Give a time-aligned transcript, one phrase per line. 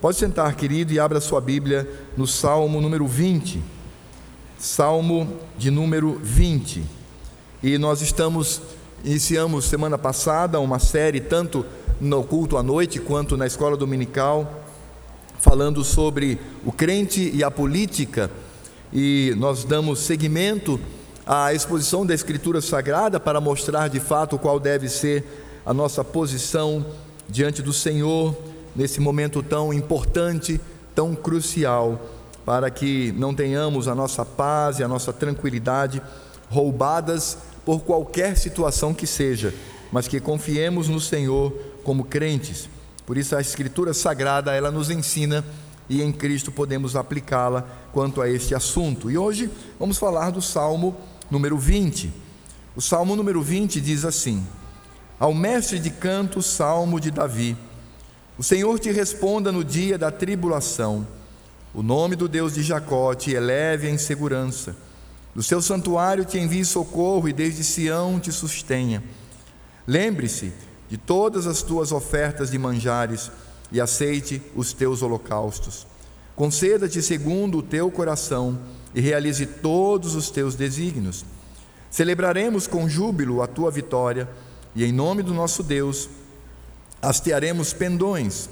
[0.00, 3.62] Pode sentar, querido, e abra sua Bíblia no Salmo número 20.
[4.58, 6.82] Salmo de número 20.
[7.62, 8.62] E nós estamos,
[9.04, 11.66] iniciamos semana passada uma série, tanto
[12.00, 14.64] no culto à noite quanto na escola dominical,
[15.38, 18.30] falando sobre o crente e a política.
[18.90, 20.80] E nós damos seguimento
[21.26, 26.86] à exposição da Escritura Sagrada para mostrar de fato qual deve ser a nossa posição
[27.28, 28.34] diante do Senhor
[28.74, 30.60] nesse momento tão importante,
[30.94, 32.00] tão crucial,
[32.44, 36.02] para que não tenhamos a nossa paz e a nossa tranquilidade
[36.50, 39.54] roubadas por qualquer situação que seja,
[39.92, 41.52] mas que confiemos no Senhor
[41.84, 42.68] como crentes.
[43.06, 45.44] Por isso a escritura sagrada, ela nos ensina
[45.88, 49.10] e em Cristo podemos aplicá-la quanto a este assunto.
[49.10, 50.96] E hoje vamos falar do Salmo
[51.30, 52.12] número 20.
[52.76, 54.46] O Salmo número 20 diz assim:
[55.18, 57.56] Ao mestre de canto, Salmo de Davi.
[58.40, 61.06] O Senhor te responda no dia da tribulação.
[61.74, 64.74] O nome do Deus de Jacó te eleve em segurança.
[65.34, 69.04] Do seu santuário te envie socorro e desde Sião te sustenha.
[69.86, 70.54] Lembre-se
[70.88, 73.30] de todas as tuas ofertas de manjares
[73.70, 75.86] e aceite os teus holocaustos.
[76.34, 78.58] Conceda-te segundo o teu coração
[78.94, 81.26] e realize todos os teus desígnios.
[81.90, 84.26] Celebraremos com júbilo a tua vitória
[84.74, 86.08] e em nome do nosso Deus
[87.02, 88.48] hastearemos pendões.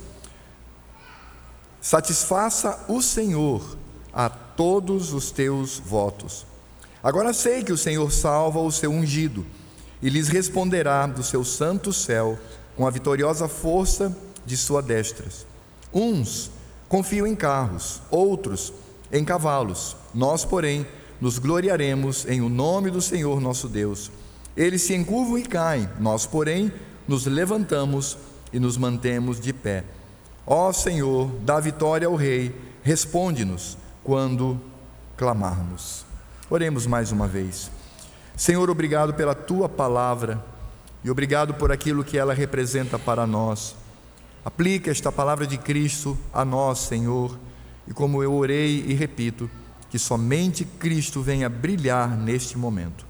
[1.80, 3.77] Satisfaça o Senhor
[4.12, 6.46] a todos os teus votos.
[7.02, 9.46] Agora sei que o Senhor salva o seu ungido
[10.02, 12.38] e lhes responderá do seu santo céu
[12.76, 15.26] com a vitoriosa força de sua destra.
[15.92, 16.50] Uns
[16.88, 18.72] confiam em carros, outros
[19.12, 19.96] em cavalos.
[20.14, 20.86] Nós, porém,
[21.20, 24.10] nos gloriaremos em o nome do Senhor nosso Deus.
[24.56, 26.72] Eles se encurvam e caem, nós, porém,
[27.06, 28.19] nos levantamos
[28.52, 29.84] e nos mantemos de pé.
[30.46, 34.60] Ó Senhor, dá vitória ao Rei, responde-nos quando
[35.16, 36.04] clamarmos.
[36.48, 37.70] Oremos mais uma vez.
[38.36, 40.42] Senhor, obrigado pela tua palavra
[41.03, 43.75] e obrigado por aquilo que ela representa para nós.
[44.44, 47.38] Aplica esta palavra de Cristo a nós, Senhor,
[47.87, 49.50] e como eu orei e repito,
[49.91, 53.07] que somente Cristo venha brilhar neste momento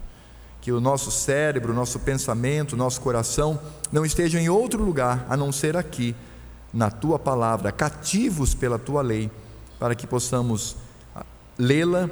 [0.61, 3.59] que o nosso cérebro, o nosso pensamento, o nosso coração
[3.93, 6.15] não estejam em outro lugar a não ser aqui,
[6.73, 9.31] na tua palavra, cativos pela tua lei,
[9.79, 10.77] para que possamos
[11.15, 11.25] ah,
[11.57, 12.11] lê-la,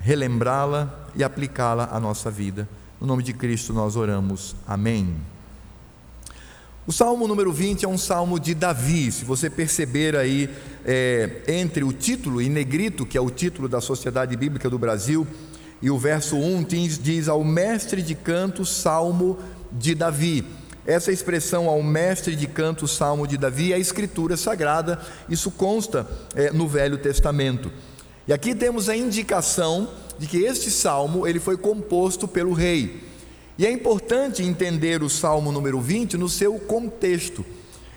[0.00, 2.68] relembrá-la e aplicá-la à nossa vida.
[3.00, 4.56] No nome de Cristo nós oramos.
[4.66, 5.14] Amém.
[6.86, 9.10] O salmo número 20 é um salmo de Davi.
[9.10, 10.48] Se você perceber aí,
[10.84, 15.26] é, entre o título em negrito, que é o título da Sociedade Bíblica do Brasil,
[15.80, 16.64] e o verso 1
[17.00, 19.38] diz, ao mestre de canto, salmo
[19.70, 20.44] de Davi.
[20.86, 26.06] Essa expressão ao mestre de canto, salmo de Davi, é a escritura sagrada, isso consta
[26.34, 27.72] é, no Velho Testamento.
[28.26, 29.88] E aqui temos a indicação
[30.18, 33.02] de que este salmo ele foi composto pelo rei.
[33.58, 37.44] E é importante entender o salmo número 20 no seu contexto.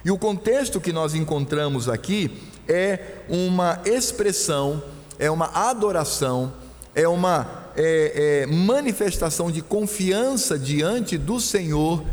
[0.03, 2.31] E o contexto que nós encontramos aqui
[2.67, 4.81] é uma expressão,
[5.17, 6.53] é uma adoração,
[6.95, 12.03] é uma é, é, manifestação de confiança diante do Senhor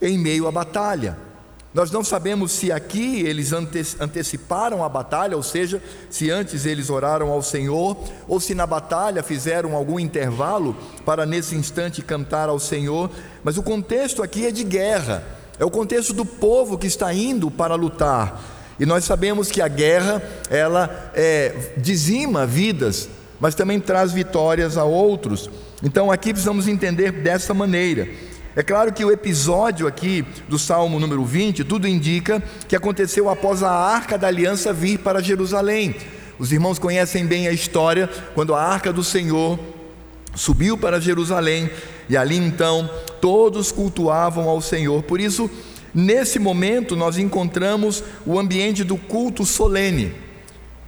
[0.00, 1.16] em meio à batalha.
[1.72, 7.30] Nós não sabemos se aqui eles anteciparam a batalha, ou seja, se antes eles oraram
[7.30, 7.96] ao Senhor,
[8.26, 10.74] ou se na batalha fizeram algum intervalo
[11.04, 13.08] para nesse instante cantar ao Senhor,
[13.44, 15.22] mas o contexto aqui é de guerra,
[15.60, 18.42] é o contexto do povo que está indo para lutar.
[18.80, 23.08] E nós sabemos que a guerra, ela é, dizima vidas,
[23.40, 25.50] mas também traz vitórias a outros.
[25.82, 28.08] Então aqui precisamos entender dessa maneira.
[28.54, 33.62] É claro que o episódio aqui do Salmo número 20, tudo indica que aconteceu após
[33.62, 35.94] a arca da aliança vir para Jerusalém.
[36.38, 39.58] Os irmãos conhecem bem a história, quando a arca do Senhor
[40.34, 41.70] subiu para Jerusalém
[42.08, 42.90] e ali então
[43.20, 45.02] todos cultuavam ao Senhor.
[45.02, 45.48] Por isso,
[45.94, 50.12] nesse momento, nós encontramos o ambiente do culto solene.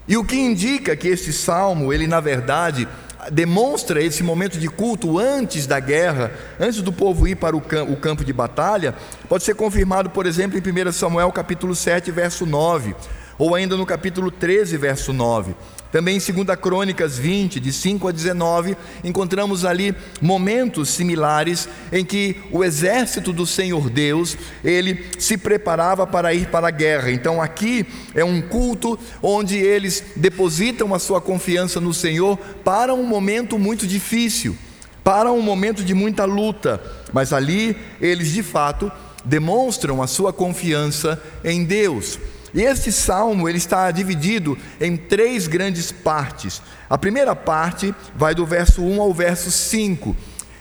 [0.07, 2.89] E o que indica que este salmo, ele na verdade
[3.31, 8.25] demonstra esse momento de culto antes da guerra, antes do povo ir para o campo
[8.25, 8.95] de batalha,
[9.29, 12.97] pode ser confirmado, por exemplo, em 1 Samuel capítulo 7, verso 9,
[13.39, 15.55] ou ainda no capítulo 13, verso 9.
[15.93, 18.75] Também em 2 Crônicas 20, de 5 a 19,
[19.05, 24.35] encontramos ali momentos similares em que o exército do Senhor Deus,
[24.65, 27.13] ele se preparava para ir para a guerra.
[27.13, 33.05] Então aqui é um culto onde eles depositam a sua confiança no Senhor para um
[33.05, 34.57] momento muito difícil,
[35.05, 38.91] para um momento de muita luta, mas ali eles de fato
[39.27, 42.19] demonstram a sua confiança em Deus.
[42.55, 46.61] E este salmo ele está dividido em três grandes partes.
[46.89, 50.15] A primeira parte vai do verso 1 ao verso 5.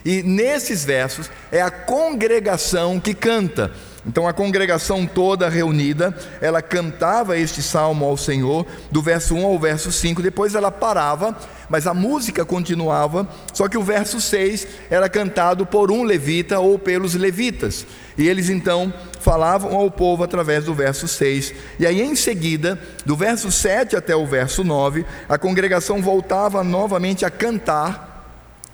[0.04, 3.72] E nesses versos é a congregação que canta.
[4.04, 9.58] Então a congregação toda reunida, ela cantava este salmo ao Senhor, do verso 1 ao
[9.58, 11.36] verso 5, depois ela parava,
[11.68, 16.78] mas a música continuava, só que o verso 6 era cantado por um levita ou
[16.78, 17.86] pelos levitas.
[18.18, 21.54] E eles então falavam ao povo através do verso 6.
[21.78, 27.24] E aí em seguida, do verso 7 até o verso 9, a congregação voltava novamente
[27.24, 28.12] a cantar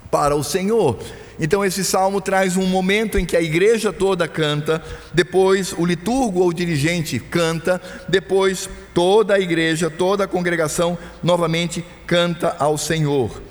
[0.09, 0.99] para o Senhor.
[1.39, 4.83] Então, esse salmo traz um momento em que a igreja toda canta,
[5.13, 12.55] depois o liturgo ou dirigente canta, depois toda a igreja, toda a congregação novamente canta
[12.59, 13.41] ao Senhor.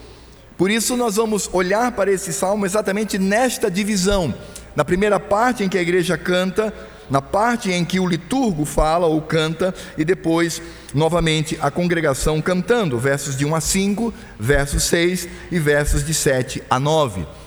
[0.58, 4.35] Por isso, nós vamos olhar para esse salmo exatamente nesta divisão.
[4.76, 6.75] Na primeira parte em que a igreja canta,
[7.08, 10.61] na parte em que o liturgo fala ou canta, e depois,
[10.93, 16.62] novamente, a congregação cantando, versos de 1 a 5, versos 6 e versos de 7
[16.69, 17.38] a 9.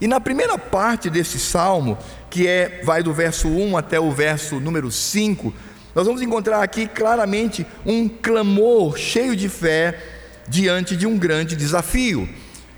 [0.00, 1.96] E na primeira parte desse salmo,
[2.28, 5.52] que é vai do verso 1 até o verso número 5,
[5.94, 9.98] nós vamos encontrar aqui claramente um clamor cheio de fé
[10.46, 12.28] diante de um grande desafio.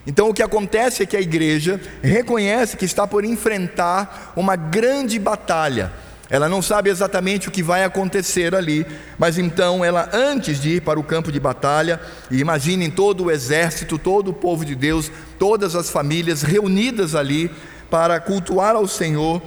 [0.07, 5.19] Então o que acontece é que a igreja reconhece que está por enfrentar uma grande
[5.19, 5.93] batalha
[6.31, 8.87] ela não sabe exatamente o que vai acontecer ali,
[9.19, 11.99] mas então ela, antes de ir para o campo de batalha,
[12.31, 17.51] e imaginem todo o exército, todo o povo de Deus, todas as famílias reunidas ali
[17.91, 19.41] para cultuar ao Senhor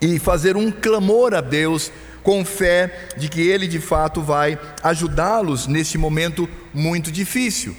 [0.00, 1.90] e fazer um clamor a Deus
[2.22, 7.74] com fé de que Ele de fato vai ajudá-los neste momento muito difícil.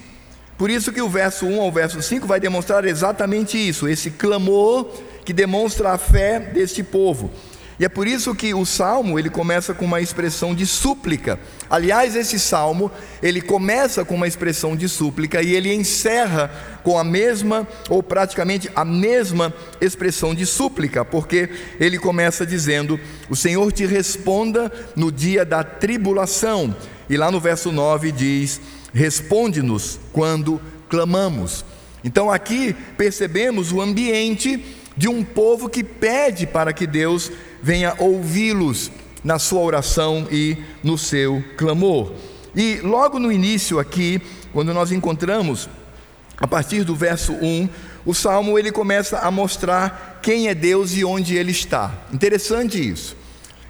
[0.57, 4.89] Por isso que o verso 1 ao verso 5 vai demonstrar exatamente isso, esse clamor
[5.23, 7.29] que demonstra a fé deste povo.
[7.79, 11.39] E é por isso que o salmo ele começa com uma expressão de súplica.
[11.69, 12.91] Aliás, esse salmo
[13.21, 16.49] ele começa com uma expressão de súplica e ele encerra
[16.83, 23.35] com a mesma ou praticamente a mesma expressão de súplica, porque ele começa dizendo: "O
[23.35, 26.75] Senhor te responda no dia da tribulação".
[27.07, 28.59] E lá no verso 9 diz:
[28.91, 30.59] "Responde-nos quando
[30.89, 31.63] clamamos".
[32.03, 34.63] Então aqui percebemos o ambiente
[34.97, 37.31] de um povo que pede para que Deus
[37.67, 38.89] venha ouvi-los
[39.25, 42.13] na sua oração e no seu clamor.
[42.55, 44.21] E logo no início aqui,
[44.53, 45.67] quando nós encontramos
[46.37, 47.67] a partir do verso 1,
[48.05, 51.93] o salmo ele começa a mostrar quem é Deus e onde ele está.
[52.13, 53.17] Interessante isso.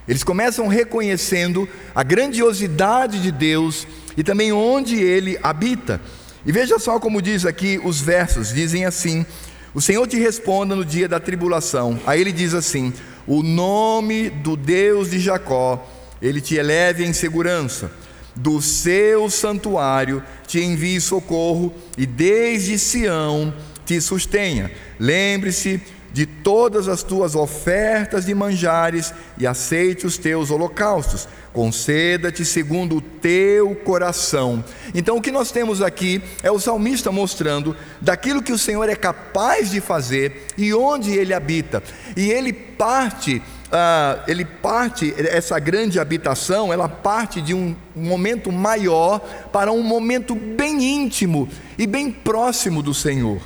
[0.08, 6.00] Eles começam reconhecendo a grandiosidade de Deus e também onde ele habita.
[6.46, 9.26] E veja só como diz aqui os versos, dizem assim:
[9.74, 12.00] O Senhor te responda no dia da tribulação.
[12.06, 12.94] Aí ele diz assim:
[13.27, 15.85] o nome do Deus de Jacó,
[16.21, 17.91] ele te eleve em segurança.
[18.35, 23.53] Do seu santuário te envie socorro e desde Sião
[23.85, 24.71] te sustenha.
[25.00, 25.81] Lembre-se
[26.13, 31.27] de todas as tuas ofertas de manjares e aceite os teus holocaustos.
[31.57, 34.63] Conceda-te segundo o teu coração.
[34.94, 38.95] Então, o que nós temos aqui é o salmista mostrando daquilo que o Senhor é
[38.95, 41.81] capaz de fazer e onde ele habita.
[42.15, 49.19] E ele parte Uh, ele parte, essa grande habitação, ela parte de um momento maior
[49.51, 53.41] para um momento bem íntimo e bem próximo do Senhor.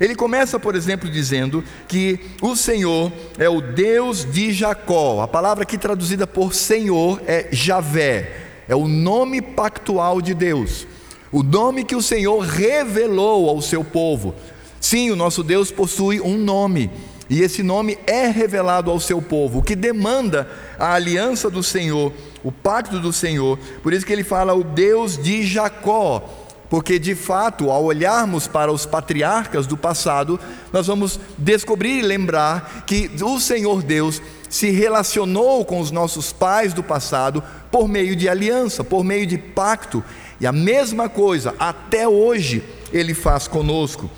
[0.00, 5.20] Ele começa, por exemplo, dizendo que o Senhor é o Deus de Jacó.
[5.20, 10.86] A palavra aqui traduzida por Senhor é Javé, é o nome pactual de Deus,
[11.30, 14.34] o nome que o Senhor revelou ao seu povo.
[14.80, 16.90] Sim, o nosso Deus possui um nome.
[17.28, 22.12] E esse nome é revelado ao seu povo, o que demanda a aliança do Senhor,
[22.42, 23.56] o pacto do Senhor.
[23.84, 26.28] Por isso que ele fala o Deus de Jacó,
[26.70, 30.38] porque de fato, ao olharmos para os patriarcas do passado,
[30.72, 36.72] nós vamos descobrir e lembrar que o Senhor Deus se relacionou com os nossos pais
[36.72, 40.02] do passado por meio de aliança, por meio de pacto,
[40.40, 42.62] e a mesma coisa até hoje
[42.92, 44.08] ele faz conosco.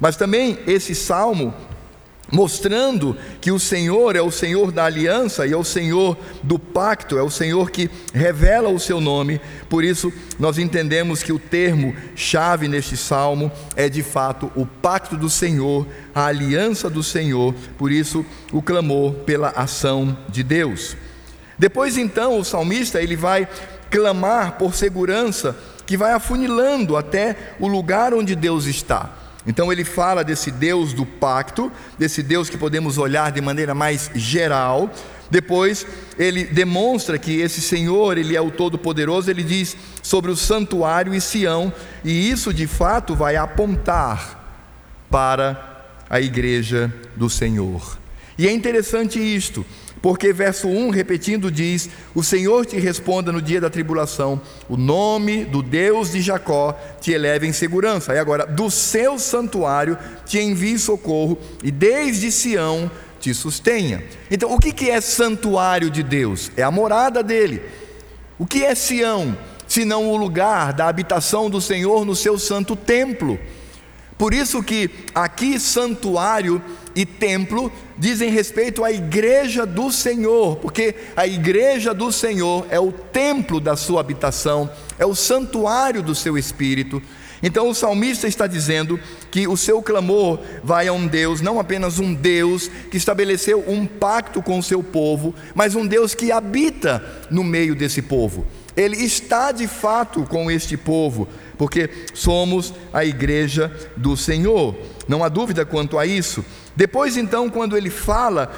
[0.00, 1.54] Mas também esse salmo
[2.30, 7.18] mostrando que o Senhor é o Senhor da aliança e é o Senhor do pacto,
[7.18, 9.40] é o Senhor que revela o seu nome.
[9.68, 15.16] Por isso, nós entendemos que o termo chave neste salmo é de fato o pacto
[15.16, 20.96] do Senhor, a aliança do Senhor, por isso o clamor pela ação de Deus.
[21.58, 23.46] Depois então, o salmista ele vai
[23.90, 29.19] clamar por segurança que vai afunilando até o lugar onde Deus está.
[29.46, 34.10] Então ele fala desse Deus do pacto, desse Deus que podemos olhar de maneira mais
[34.14, 34.90] geral.
[35.30, 35.86] Depois
[36.18, 41.20] ele demonstra que esse Senhor, ele é o todo-poderoso, ele diz sobre o santuário e
[41.20, 41.72] Sião,
[42.04, 44.38] e isso de fato vai apontar
[45.08, 47.98] para a igreja do Senhor.
[48.36, 49.64] E é interessante isto,
[50.02, 55.44] porque verso 1, repetindo, diz: O Senhor te responda no dia da tribulação, o nome
[55.44, 58.14] do Deus de Jacó te eleve em segurança.
[58.14, 62.90] E agora, do seu santuário te envie socorro, e desde Sião
[63.20, 64.02] te sustenha.
[64.30, 66.50] Então, o que é santuário de Deus?
[66.56, 67.62] É a morada dele.
[68.38, 69.36] O que é Sião?
[69.68, 73.38] Senão o lugar da habitação do Senhor no seu santo templo.
[74.20, 76.62] Por isso que aqui santuário
[76.94, 82.92] e templo dizem respeito à igreja do Senhor, porque a igreja do Senhor é o
[82.92, 87.00] templo da sua habitação, é o santuário do seu espírito.
[87.42, 89.00] Então o salmista está dizendo
[89.30, 93.86] que o seu clamor vai a um Deus, não apenas um Deus que estabeleceu um
[93.86, 98.46] pacto com o seu povo, mas um Deus que habita no meio desse povo.
[98.76, 101.26] Ele está de fato com este povo,
[101.60, 104.74] porque somos a igreja do Senhor.
[105.06, 106.42] Não há dúvida quanto a isso.
[106.74, 108.50] Depois, então, quando ele fala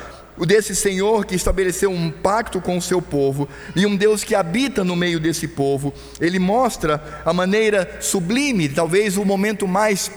[0.46, 4.84] desse Senhor que estabeleceu um pacto com o seu povo e um Deus que habita
[4.84, 10.08] no meio desse povo, ele mostra a maneira sublime, talvez o momento mais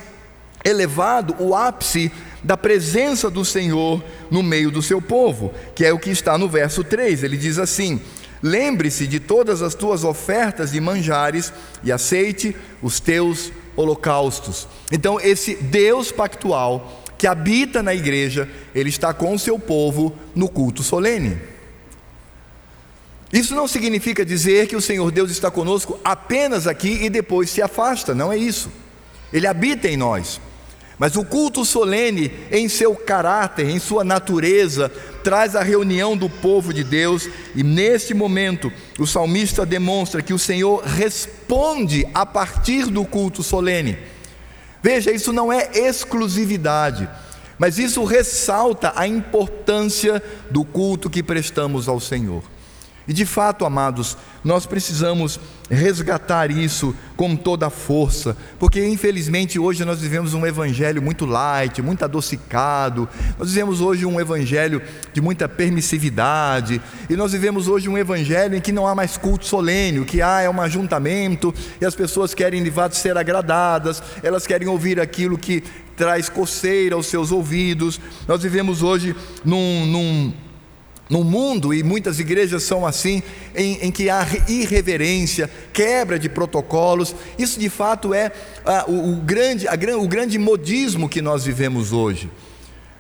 [0.64, 2.12] elevado, o ápice
[2.44, 6.48] da presença do Senhor no meio do seu povo, que é o que está no
[6.48, 7.24] verso 3.
[7.24, 8.00] Ele diz assim:
[8.46, 11.52] Lembre-se de todas as tuas ofertas de manjares
[11.84, 14.68] e aceite os teus holocaustos.
[14.92, 20.48] Então, esse Deus pactual que habita na igreja, ele está com o seu povo no
[20.48, 21.40] culto solene.
[23.34, 27.64] Isso não significa dizer que o Senhor Deus está conosco apenas aqui e depois se
[27.64, 28.72] afasta, não é isso.
[29.34, 30.40] Ele habita em nós.
[30.98, 34.90] Mas o culto solene, em seu caráter, em sua natureza,
[35.24, 40.40] traz a reunião do povo de Deus, e neste momento o salmista demonstra que o
[40.40, 43.98] Senhor responde a partir do culto solene.
[44.82, 47.10] Veja, isso não é exclusividade,
[47.58, 52.44] mas isso ressalta a importância do culto que prestamos ao Senhor.
[53.08, 59.86] E de fato, amados, nós precisamos resgatar isso com toda a força, porque infelizmente hoje
[59.86, 63.08] nós vivemos um evangelho muito light, muito adocicado,
[63.40, 64.82] nós vivemos hoje um evangelho
[65.14, 69.46] de muita permissividade, e nós vivemos hoje um evangelho em que não há mais culto
[69.46, 74.04] solene, o que há é um ajuntamento, e as pessoas querem de fato ser agradadas,
[74.22, 75.64] elas querem ouvir aquilo que
[75.96, 80.34] traz coceira aos seus ouvidos, nós vivemos hoje num, num
[81.10, 83.22] no mundo, e muitas igrejas são assim,
[83.56, 88.32] em, em, que há irreverência, quebra de protocolos, isso de fato é
[88.88, 92.30] o, o, grande, a, o grande modismo que nós vivemos hoje.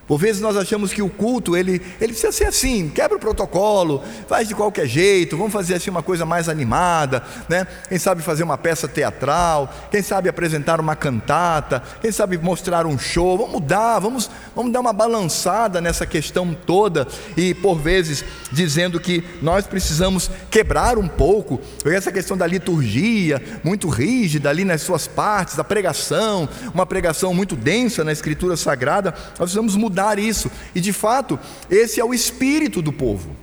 [0.07, 4.03] Por vezes nós achamos que o culto ele, ele precisa ser assim, quebra o protocolo,
[4.27, 7.65] faz de qualquer jeito, vamos fazer assim uma coisa mais animada, né?
[7.89, 12.99] Quem sabe fazer uma peça teatral, quem sabe apresentar uma cantata, quem sabe mostrar um
[12.99, 18.99] show, vamos mudar, vamos, vamos dar uma balançada nessa questão toda e por vezes dizendo
[18.99, 25.07] que nós precisamos quebrar um pouco essa questão da liturgia, muito rígida ali nas suas
[25.07, 30.51] partes, a pregação, uma pregação muito densa na escritura sagrada, nós precisamos mudar mudar isso.
[30.75, 33.33] E de fato, esse é o espírito do povo.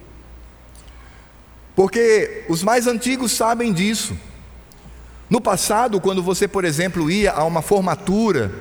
[1.75, 4.15] Porque os mais antigos sabem disso.
[5.31, 8.53] No passado, quando você, por exemplo, ia a uma formatura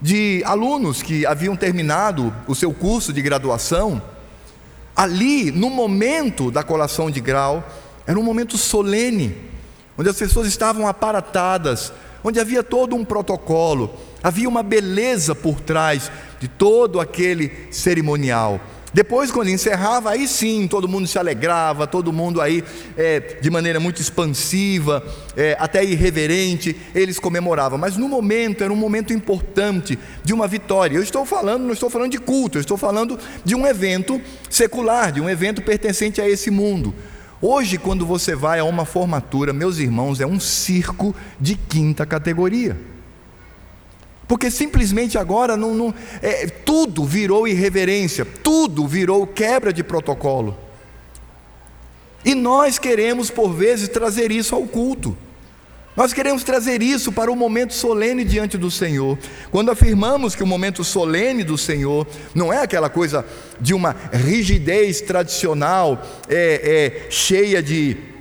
[0.00, 4.00] de alunos que haviam terminado o seu curso de graduação,
[4.94, 7.68] ali, no momento da colação de grau,
[8.06, 9.36] era um momento solene,
[9.98, 11.92] onde as pessoas estavam aparatadas,
[12.22, 13.92] onde havia todo um protocolo,
[14.22, 16.10] havia uma beleza por trás
[16.40, 18.60] de todo aquele cerimonial.
[18.94, 22.62] Depois, quando encerrava, aí sim todo mundo se alegrava, todo mundo aí,
[22.94, 25.02] é, de maneira muito expansiva,
[25.34, 27.78] é, até irreverente, eles comemoravam.
[27.78, 30.96] Mas no momento, era um momento importante de uma vitória.
[30.96, 35.10] Eu estou falando, não estou falando de culto, eu estou falando de um evento secular,
[35.10, 36.94] de um evento pertencente a esse mundo.
[37.40, 42.91] Hoje, quando você vai a uma formatura, meus irmãos, é um circo de quinta categoria.
[44.26, 50.56] Porque simplesmente agora não, não é, tudo virou irreverência, tudo virou quebra de protocolo.
[52.24, 55.16] E nós queremos, por vezes, trazer isso ao culto.
[55.94, 59.18] Nós queremos trazer isso para o momento solene diante do Senhor.
[59.50, 63.26] Quando afirmamos que o momento solene do Senhor não é aquela coisa
[63.60, 68.11] de uma rigidez tradicional, é, é cheia de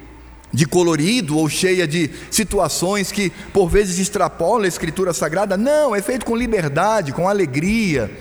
[0.53, 5.55] de colorido ou cheia de situações que por vezes extrapola a escritura sagrada.
[5.55, 8.11] Não, é feito com liberdade, com alegria,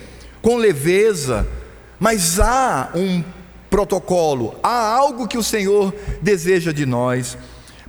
[0.41, 1.47] com leveza.
[1.99, 3.23] Mas há um
[3.69, 7.37] protocolo, há algo que o Senhor deseja de nós.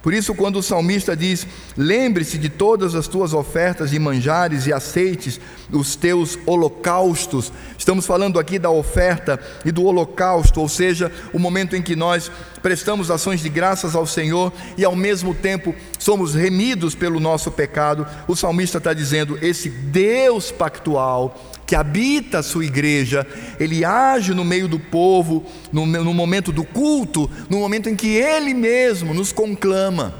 [0.01, 1.45] Por isso, quando o salmista diz:
[1.77, 5.39] Lembre-se de todas as tuas ofertas de manjares e aceites,
[5.71, 7.53] os teus holocaustos.
[7.77, 12.31] Estamos falando aqui da oferta e do holocausto, ou seja, o momento em que nós
[12.61, 18.07] prestamos ações de graças ao Senhor e ao mesmo tempo somos remidos pelo nosso pecado.
[18.27, 21.39] O salmista está dizendo: Esse Deus pactual
[21.71, 23.25] que habita a sua igreja,
[23.57, 28.09] ele age no meio do povo, no, no momento do culto, no momento em que
[28.09, 30.13] ele mesmo nos conclama.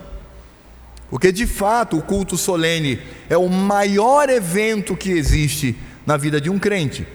[1.10, 6.50] Porque de fato o culto solene é o maior evento que existe na vida de
[6.50, 7.06] um crente,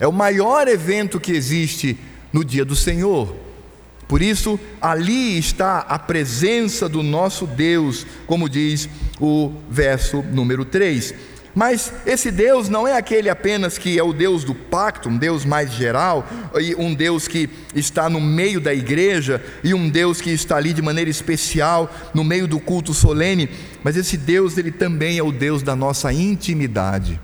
[0.00, 1.98] é o maior evento que existe
[2.32, 3.36] no dia do Senhor.
[4.08, 8.88] Por isso, ali está a presença do nosso Deus, como diz
[9.20, 11.31] o verso número 3.
[11.54, 15.44] Mas esse Deus não é aquele apenas que é o Deus do pacto, um Deus
[15.44, 16.26] mais geral,
[16.58, 20.72] e um Deus que está no meio da igreja, e um Deus que está ali
[20.72, 23.50] de maneira especial no meio do culto solene,
[23.82, 27.20] mas esse Deus ele também é o Deus da nossa intimidade.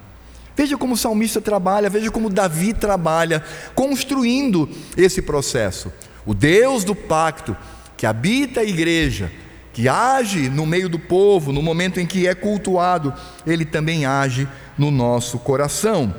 [0.54, 3.42] Veja como o salmista trabalha, veja como Davi trabalha,
[3.74, 5.90] construindo esse processo.
[6.26, 7.56] O Deus do pacto
[7.96, 9.32] que habita a igreja,
[9.78, 13.14] que age no meio do povo, no momento em que é cultuado,
[13.46, 16.12] ele também age no nosso coração.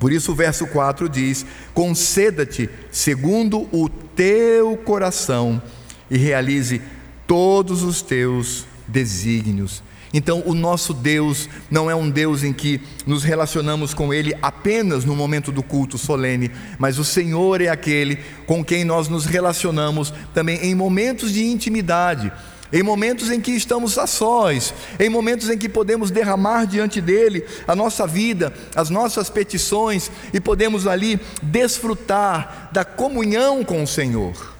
[0.00, 5.62] Por isso o verso 4 diz: Conceda-te segundo o teu coração
[6.10, 6.82] e realize
[7.28, 9.84] todos os teus desígnios.
[10.12, 15.04] Então, o nosso Deus não é um Deus em que nos relacionamos com Ele apenas
[15.04, 20.12] no momento do culto solene, mas o Senhor é aquele com quem nós nos relacionamos
[20.34, 22.32] também em momentos de intimidade,
[22.72, 27.44] em momentos em que estamos a sós, em momentos em que podemos derramar diante dele
[27.66, 34.54] a nossa vida, as nossas petições e podemos ali desfrutar da comunhão com o Senhor.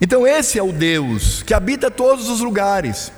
[0.00, 3.12] Então, esse é o Deus que habita todos os lugares,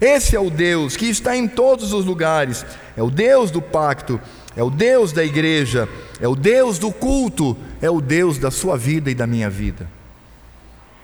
[0.00, 2.64] esse é o Deus que está em todos os lugares,
[2.96, 4.20] é o Deus do pacto,
[4.56, 5.88] é o Deus da igreja,
[6.20, 9.97] é o Deus do culto, é o Deus da sua vida e da minha vida.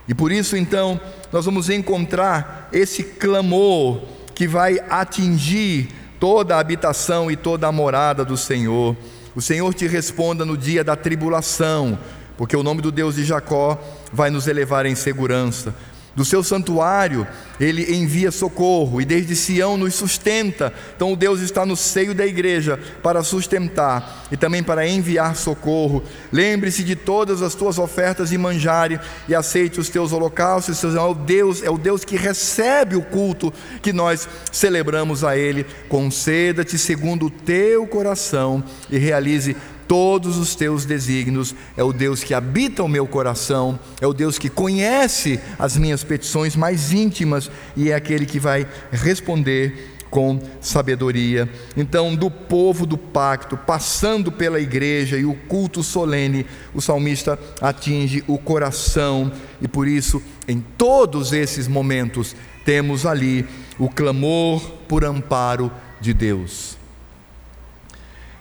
[0.06, 1.00] E por isso, então,
[1.32, 4.02] nós vamos encontrar esse clamor
[4.34, 5.88] que vai atingir
[6.20, 8.96] toda a habitação e toda a morada do Senhor.
[9.34, 11.98] O Senhor te responda no dia da tribulação,
[12.36, 13.80] porque o nome do Deus de Jacó
[14.12, 15.74] vai nos elevar em segurança.
[16.14, 17.26] Do seu santuário,
[17.58, 20.72] ele envia socorro e desde Sião nos sustenta.
[20.94, 26.04] Então, o Deus está no seio da igreja para sustentar e também para enviar socorro.
[26.32, 30.84] Lembre-se de todas as tuas ofertas e manjare e aceite os teus holocaustos.
[30.84, 35.66] É o Deus, é o Deus que recebe o culto que nós celebramos a Ele.
[35.88, 42.34] Conceda-te segundo o teu coração e realize todos os teus desígnios, é o Deus que
[42.34, 47.90] habita o meu coração, é o Deus que conhece as minhas petições mais íntimas e
[47.90, 51.50] é aquele que vai responder com sabedoria.
[51.76, 58.22] Então, do povo do pacto, passando pela igreja e o culto solene, o salmista atinge
[58.28, 63.44] o coração e por isso, em todos esses momentos, temos ali
[63.76, 65.70] o clamor por amparo
[66.00, 66.78] de Deus.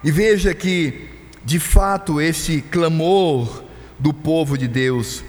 [0.03, 1.12] E veja que
[1.43, 3.63] de fato, esse clamor
[3.99, 5.23] do povo de Deus,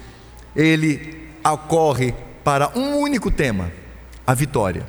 [0.55, 3.71] ele ocorre para um único tema:
[4.25, 4.85] a vitória.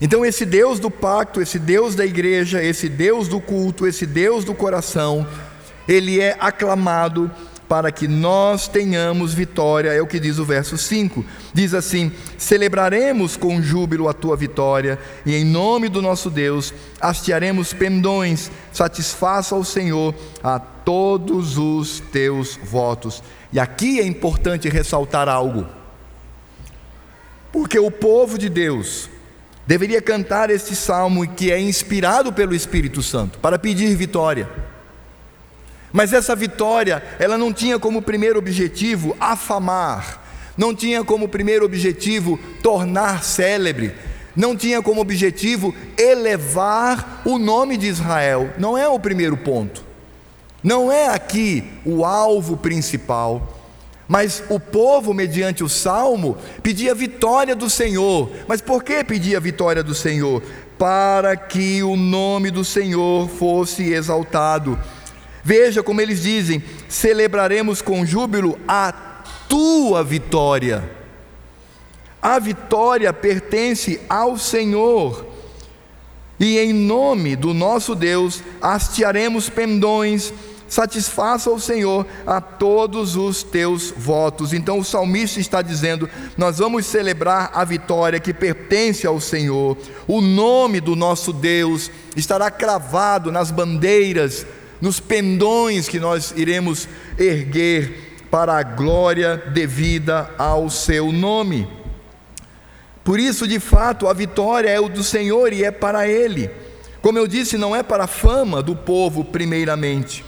[0.00, 4.44] Então, esse Deus do pacto, esse Deus da igreja, esse Deus do culto, esse Deus
[4.44, 5.26] do coração,
[5.88, 7.30] ele é aclamado
[7.68, 11.24] para que nós tenhamos vitória, é o que diz o verso 5.
[11.52, 17.72] Diz assim: Celebraremos com júbilo a tua vitória, e em nome do nosso Deus hastearemos
[17.72, 23.22] pendões, satisfaça ao Senhor a todos os teus votos.
[23.52, 25.66] E aqui é importante ressaltar algo,
[27.52, 29.08] porque o povo de Deus
[29.66, 34.48] deveria cantar este salmo que é inspirado pelo Espírito Santo para pedir vitória.
[35.96, 40.22] Mas essa vitória, ela não tinha como primeiro objetivo afamar,
[40.54, 43.94] não tinha como primeiro objetivo tornar célebre,
[44.36, 48.50] não tinha como objetivo elevar o nome de Israel.
[48.58, 49.82] Não é o primeiro ponto.
[50.62, 53.56] Não é aqui o alvo principal.
[54.06, 58.30] Mas o povo, mediante o salmo, pedia vitória do Senhor.
[58.46, 60.42] Mas por que pedia vitória do Senhor?
[60.78, 64.78] Para que o nome do Senhor fosse exaltado.
[65.46, 68.92] Veja como eles dizem: celebraremos com júbilo a
[69.48, 70.90] tua vitória.
[72.26, 75.24] a vitória pertence ao Senhor.
[76.40, 80.34] E em nome do nosso Deus hastearemos pendões,
[80.68, 84.52] satisfaça o Senhor a todos os teus votos.
[84.52, 89.78] Então o salmista está dizendo: nós vamos celebrar a vitória que pertence ao Senhor.
[90.08, 94.44] O nome do nosso Deus estará cravado nas bandeiras,
[94.80, 101.68] nos pendões que nós iremos erguer para a glória devida ao seu nome.
[103.04, 106.50] Por isso, de fato, a vitória é o do Senhor e é para Ele.
[107.00, 110.24] Como eu disse, não é para a fama do povo, primeiramente.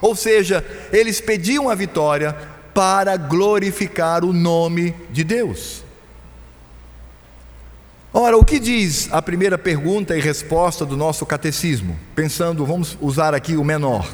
[0.00, 2.34] Ou seja, eles pediam a vitória
[2.72, 5.81] para glorificar o nome de Deus.
[8.14, 11.98] Ora, o que diz a primeira pergunta e resposta do nosso catecismo?
[12.14, 14.06] Pensando, vamos usar aqui o menor.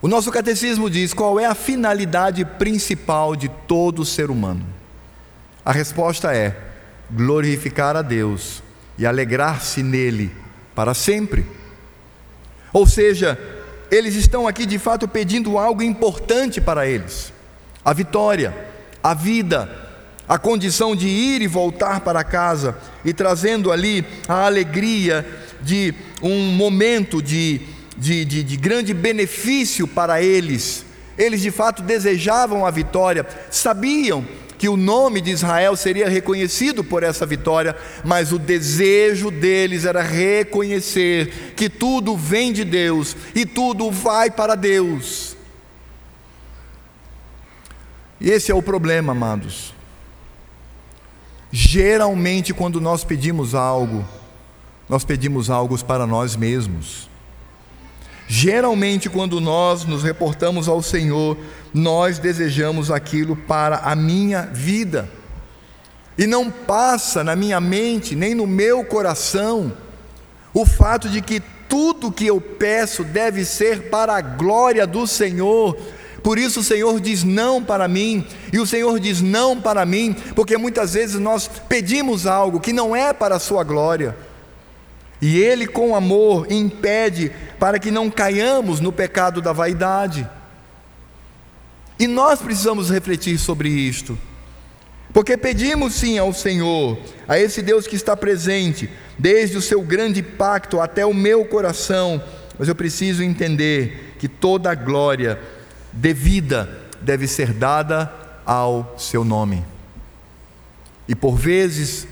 [0.00, 4.64] O nosso catecismo diz qual é a finalidade principal de todo ser humano.
[5.62, 6.56] A resposta é
[7.10, 8.62] glorificar a Deus
[8.96, 10.34] e alegrar-se nele
[10.74, 11.44] para sempre.
[12.72, 13.38] Ou seja,
[13.90, 17.34] eles estão aqui de fato pedindo algo importante para eles:
[17.84, 18.56] a vitória,
[19.02, 19.87] a vida,
[20.28, 25.26] a condição de ir e voltar para casa e trazendo ali a alegria
[25.62, 30.84] de um momento de de, de, de grande benefício para eles.
[31.16, 34.24] Eles de fato desejavam a vitória, sabiam
[34.56, 40.02] que o nome de Israel seria reconhecido por essa vitória, mas o desejo deles era
[40.02, 45.36] reconhecer que tudo vem de Deus e tudo vai para Deus.
[48.20, 49.77] E esse é o problema, amados.
[51.50, 54.04] Geralmente, quando nós pedimos algo,
[54.88, 57.08] nós pedimos algo para nós mesmos.
[58.26, 61.36] Geralmente, quando nós nos reportamos ao Senhor,
[61.72, 65.08] nós desejamos aquilo para a minha vida.
[66.16, 69.72] E não passa na minha mente, nem no meu coração,
[70.52, 75.78] o fato de que tudo que eu peço deve ser para a glória do Senhor.
[76.22, 80.14] Por isso o Senhor diz não para mim, e o Senhor diz não para mim,
[80.34, 84.16] porque muitas vezes nós pedimos algo que não é para a Sua glória.
[85.20, 90.28] E Ele, com amor, impede para que não caiamos no pecado da vaidade.
[91.98, 94.16] E nós precisamos refletir sobre isto,
[95.12, 100.22] porque pedimos sim ao Senhor, a esse Deus que está presente, desde o seu grande
[100.22, 102.22] pacto até o meu coração,
[102.56, 105.40] mas eu preciso entender que toda a glória
[105.92, 108.12] devida deve ser dada
[108.44, 109.64] ao seu nome.
[111.06, 112.06] E por vezes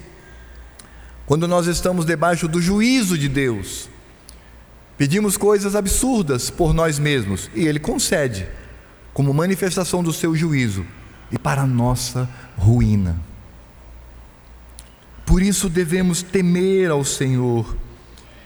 [1.27, 3.89] quando nós estamos debaixo do juízo de Deus,
[4.97, 8.47] pedimos coisas absurdas por nós mesmos e Ele concede,
[9.13, 10.87] como manifestação do seu juízo
[11.33, 13.19] e para a nossa ruína.
[15.25, 17.77] Por isso devemos temer ao Senhor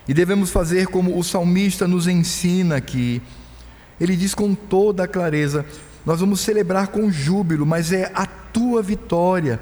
[0.09, 3.21] e devemos fazer como o salmista nos ensina aqui.
[4.01, 5.65] Ele diz com toda a clareza:
[6.07, 9.61] Nós vamos celebrar com júbilo, mas é a tua vitória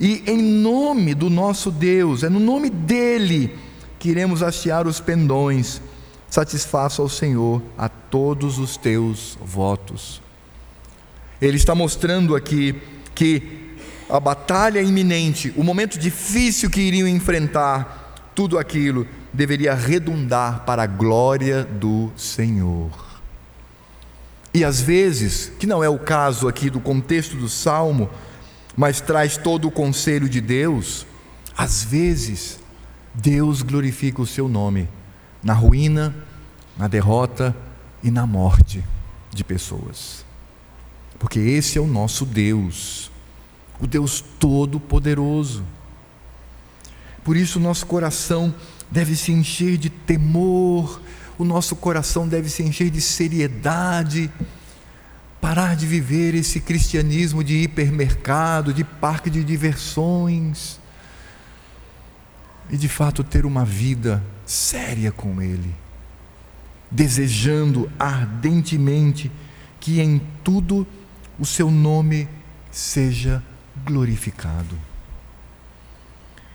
[0.00, 3.54] e em nome do nosso Deus, é no nome dele
[3.98, 5.82] que iremos hastear os pendões.
[6.30, 10.22] Satisfaça ao Senhor a todos os teus votos.
[11.42, 12.80] Ele está mostrando aqui
[13.14, 13.76] que
[14.08, 20.86] a batalha iminente, o momento difícil que iriam enfrentar, tudo aquilo deveria redundar para a
[20.86, 23.09] glória do Senhor.
[24.52, 28.10] E às vezes, que não é o caso aqui do contexto do salmo,
[28.76, 31.06] mas traz todo o conselho de Deus,
[31.56, 32.58] às vezes
[33.14, 34.88] Deus glorifica o seu nome
[35.42, 36.14] na ruína,
[36.76, 37.56] na derrota
[38.02, 38.82] e na morte
[39.32, 40.24] de pessoas.
[41.18, 43.10] Porque esse é o nosso Deus,
[43.80, 45.64] o Deus Todo-Poderoso.
[47.22, 48.54] Por isso, nosso coração
[48.90, 51.00] deve se encher de temor,
[51.40, 54.30] o nosso coração deve se encher de seriedade
[55.40, 60.78] parar de viver esse cristianismo de hipermercado, de parque de diversões,
[62.68, 65.74] e de fato ter uma vida séria com Ele,
[66.90, 69.32] desejando ardentemente
[69.80, 70.86] que em tudo
[71.38, 72.28] o Seu nome
[72.70, 73.42] seja
[73.84, 74.78] glorificado.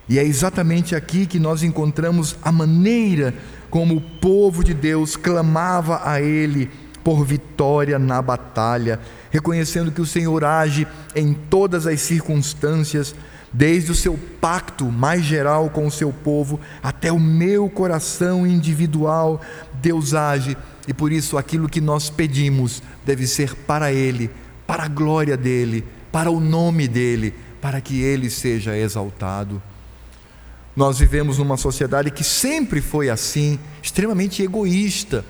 [0.08, 3.34] E é exatamente aqui que nós encontramos a maneira
[3.76, 6.72] como o povo de Deus clamava a Ele
[7.04, 13.14] por vitória na batalha, reconhecendo que o Senhor age em todas as circunstâncias,
[13.52, 19.42] desde o seu pacto mais geral com o seu povo até o meu coração individual,
[19.82, 20.56] Deus age
[20.88, 24.32] e por isso aquilo que nós pedimos deve ser para Ele,
[24.66, 25.84] para a glória dele,
[26.14, 29.62] para o nome dele, para que Ele seja exaltado.
[30.76, 35.24] Nós vivemos numa sociedade que sempre foi assim, extremamente egoísta.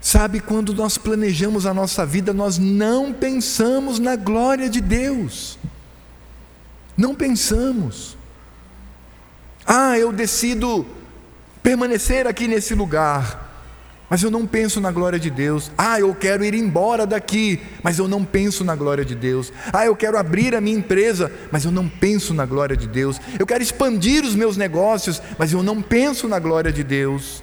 [0.00, 5.58] Sabe, quando nós planejamos a nossa vida, nós não pensamos na glória de Deus.
[6.96, 8.16] Não pensamos.
[9.66, 10.86] Ah, eu decido
[11.62, 13.43] permanecer aqui nesse lugar,
[14.08, 15.70] mas eu não penso na glória de Deus.
[15.76, 19.52] Ah, eu quero ir embora daqui, mas eu não penso na glória de Deus.
[19.72, 23.20] Ah, eu quero abrir a minha empresa, mas eu não penso na glória de Deus.
[23.38, 27.42] Eu quero expandir os meus negócios, mas eu não penso na glória de Deus.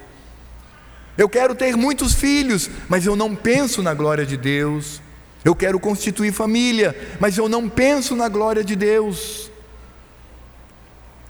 [1.17, 5.01] Eu quero ter muitos filhos, mas eu não penso na glória de Deus.
[5.43, 9.50] Eu quero constituir família, mas eu não penso na glória de Deus.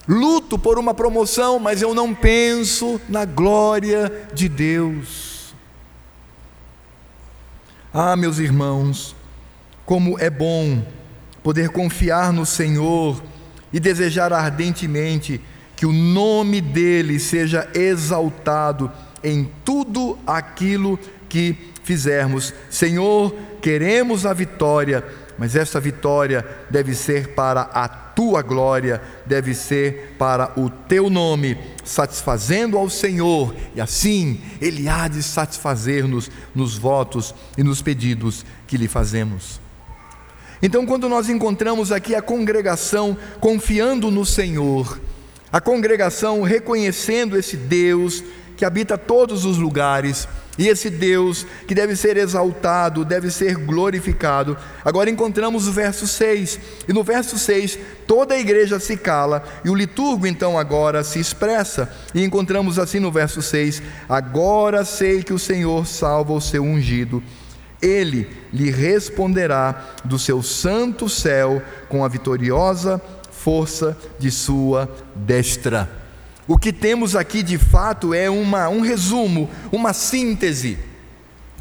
[0.07, 5.53] Luto por uma promoção, mas eu não penso na glória de Deus.
[7.93, 9.15] Ah, meus irmãos,
[9.85, 10.83] como é bom
[11.43, 13.21] poder confiar no Senhor
[13.73, 15.41] e desejar ardentemente
[15.75, 18.91] que o nome dele seja exaltado
[19.23, 22.53] em tudo aquilo que fizermos.
[22.69, 25.03] Senhor, queremos a vitória
[25.41, 31.57] mas essa vitória deve ser para a tua glória, deve ser para o teu nome,
[31.83, 38.77] satisfazendo ao Senhor, e assim Ele há de satisfazer-nos nos votos e nos pedidos que
[38.77, 39.59] lhe fazemos.
[40.61, 45.01] Então, quando nós encontramos aqui a congregação confiando no Senhor,
[45.51, 48.23] a congregação reconhecendo esse Deus
[48.61, 54.55] que habita todos os lugares, e esse Deus que deve ser exaltado, deve ser glorificado.
[54.85, 56.59] Agora encontramos o verso 6.
[56.87, 61.19] E no verso 6, toda a igreja se cala e o liturgo então agora se
[61.19, 61.91] expressa.
[62.13, 67.23] E encontramos assim no verso 6: Agora sei que o Senhor salva o seu ungido.
[67.81, 76.00] Ele lhe responderá do seu santo céu com a vitoriosa força de sua destra.
[76.51, 80.77] O que temos aqui de fato é uma, um resumo, uma síntese.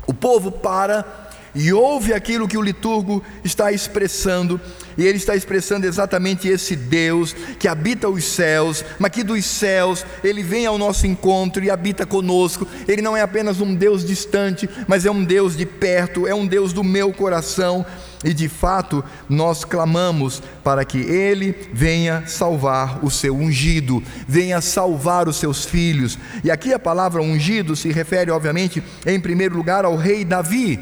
[0.05, 4.61] O povo para e ouve aquilo que o liturgo está expressando,
[4.97, 10.05] e ele está expressando exatamente esse Deus que habita os céus, mas que dos céus
[10.23, 12.67] ele vem ao nosso encontro e habita conosco.
[12.87, 16.47] Ele não é apenas um Deus distante, mas é um Deus de perto, é um
[16.47, 17.85] Deus do meu coração.
[18.23, 25.27] E de fato, nós clamamos para que Ele venha salvar o seu ungido, venha salvar
[25.27, 26.19] os seus filhos.
[26.45, 30.79] E aqui a palavra ungido se refere, obviamente, em primeiro lugar ao rei Davi.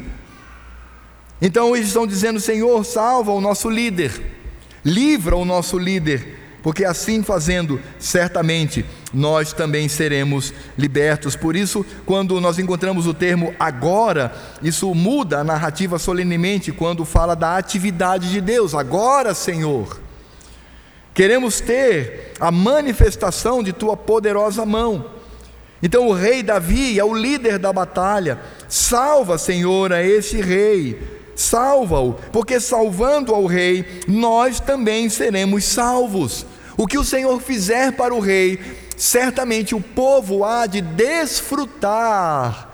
[1.41, 4.11] Então eles estão dizendo: Senhor, salva o nosso líder,
[4.83, 11.35] livra o nosso líder porque assim fazendo, certamente nós também seremos libertos.
[11.35, 17.35] Por isso, quando nós encontramos o termo agora, isso muda a narrativa solenemente quando fala
[17.35, 18.75] da atividade de Deus.
[18.75, 19.99] Agora, Senhor,
[21.13, 25.17] queremos ter a manifestação de tua poderosa mão.
[25.81, 28.37] Então, o rei Davi é o líder da batalha.
[28.67, 36.45] Salva, Senhor, a esse rei salva-o, porque salvando ao rei, nós também seremos salvos.
[36.75, 38.59] O que o Senhor fizer para o rei,
[38.97, 42.67] certamente o povo há de desfrutar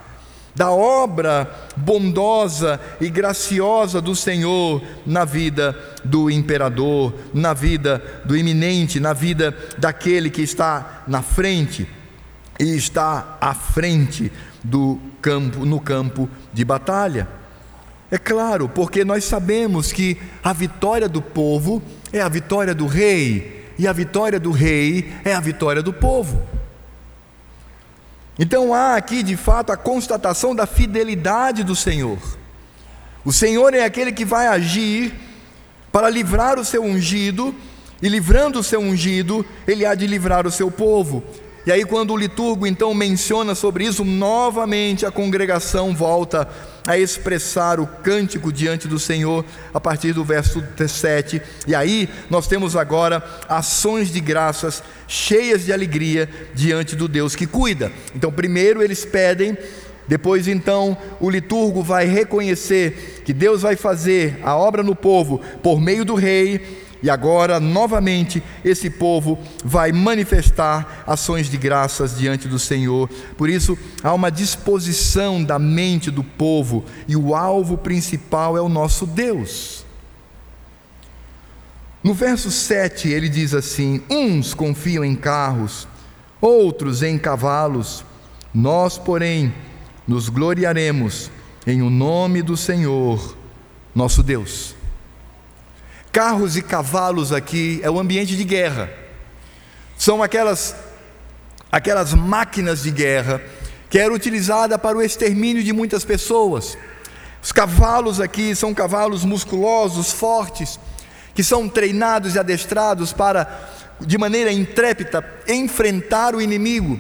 [0.55, 8.99] da obra bondosa e graciosa do Senhor na vida do imperador, na vida do iminente,
[8.99, 11.87] na vida daquele que está na frente
[12.59, 14.31] e está à frente
[14.63, 17.44] do campo, no campo de batalha.
[18.15, 23.65] É claro, porque nós sabemos que a vitória do povo é a vitória do rei,
[23.77, 26.41] e a vitória do rei é a vitória do povo.
[28.39, 32.17] Então há aqui de fato a constatação da fidelidade do Senhor.
[33.25, 35.13] O Senhor é aquele que vai agir
[35.91, 37.53] para livrar o seu ungido,
[38.01, 41.21] e livrando o seu ungido, ele há de livrar o seu povo.
[41.65, 47.79] E aí, quando o liturgo então menciona sobre isso, novamente a congregação volta a expressar
[47.79, 49.43] o cântico diante do Senhor
[49.73, 51.41] a partir do verso 7.
[51.67, 57.47] E aí nós temos agora ações de graças cheias de alegria diante do Deus que
[57.47, 57.91] cuida.
[58.15, 59.57] Então, primeiro eles pedem
[60.07, 65.81] depois então o liturgo vai reconhecer que Deus vai fazer a obra no povo por
[65.81, 72.57] meio do rei, e agora, novamente, esse povo vai manifestar ações de graças diante do
[72.57, 73.07] Senhor.
[73.37, 78.67] Por isso, há uma disposição da mente do povo, e o alvo principal é o
[78.67, 79.85] nosso Deus.
[82.03, 85.87] No verso 7, ele diz assim: Uns confiam em carros,
[86.41, 88.03] outros em cavalos,
[88.51, 89.53] nós, porém,
[90.07, 91.29] nos gloriaremos
[91.67, 93.37] em o nome do Senhor,
[93.93, 94.74] nosso Deus.
[96.15, 98.89] Carros e cavalos aqui é o ambiente de guerra.
[99.97, 100.73] São aquelas
[101.69, 103.41] aquelas máquinas de guerra
[103.89, 106.77] que era utilizada para o extermínio de muitas pessoas.
[107.43, 110.79] Os cavalos aqui são cavalos musculosos, fortes,
[111.33, 116.97] que são treinados e adestrados para, de maneira intrépida, enfrentar o inimigo,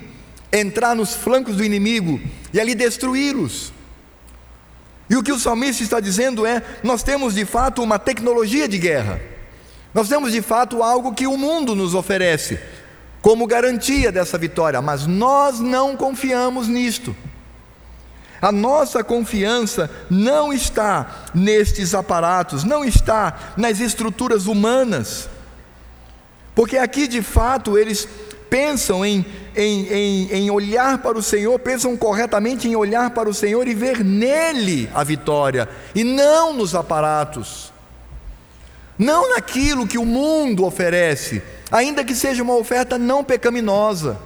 [0.51, 2.19] entrar nos flancos do inimigo
[2.51, 3.71] e ali destruí-los.
[5.09, 8.77] E o que o salmista está dizendo é: nós temos de fato uma tecnologia de
[8.77, 9.19] guerra,
[9.93, 12.59] nós temos de fato algo que o mundo nos oferece
[13.21, 17.15] como garantia dessa vitória, mas nós não confiamos nisto.
[18.41, 25.27] A nossa confiança não está nestes aparatos, não está nas estruturas humanas,
[26.53, 28.07] porque aqui de fato eles
[28.55, 33.33] pensam em, em, em, em, olhar para o Senhor, pensam corretamente em olhar para o
[33.33, 37.73] Senhor e ver nele a vitória, e não nos aparatos,
[38.97, 44.17] não naquilo que o mundo oferece, ainda que seja uma oferta não pecaminosa.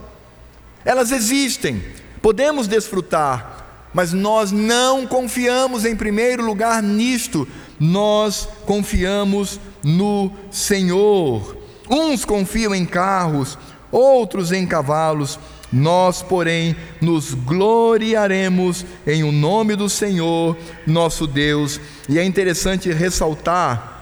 [0.86, 1.84] Elas existem,
[2.22, 7.48] podemos desfrutar, mas nós não confiamos em primeiro lugar nisto,
[7.80, 11.58] nós confiamos no Senhor.
[11.90, 13.58] Uns confiam em carros,
[13.92, 15.40] outros em cavalos,
[15.72, 21.80] nós, porém, nos gloriaremos em o nome do Senhor, nosso Deus.
[22.08, 23.98] E é interessante ressaltar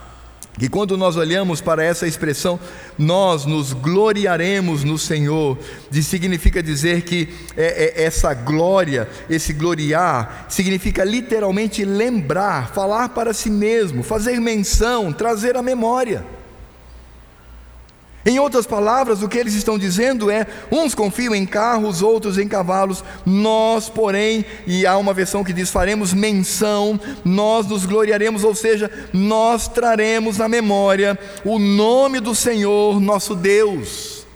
[0.57, 2.59] que quando nós olhamos para essa expressão,
[2.97, 5.57] nós nos gloriaremos no Senhor,
[5.91, 13.51] significa dizer que é, é, essa glória, esse gloriar, significa literalmente lembrar, falar para si
[13.51, 16.36] mesmo, fazer menção, trazer a memória.
[18.27, 22.45] Em outras palavras, o que eles estão dizendo é: uns confiam em carros, outros em
[22.45, 28.53] cavalos, nós, porém, e há uma versão que diz: faremos menção, nós nos gloriaremos, ou
[28.53, 34.27] seja, nós traremos à memória o nome do Senhor nosso Deus.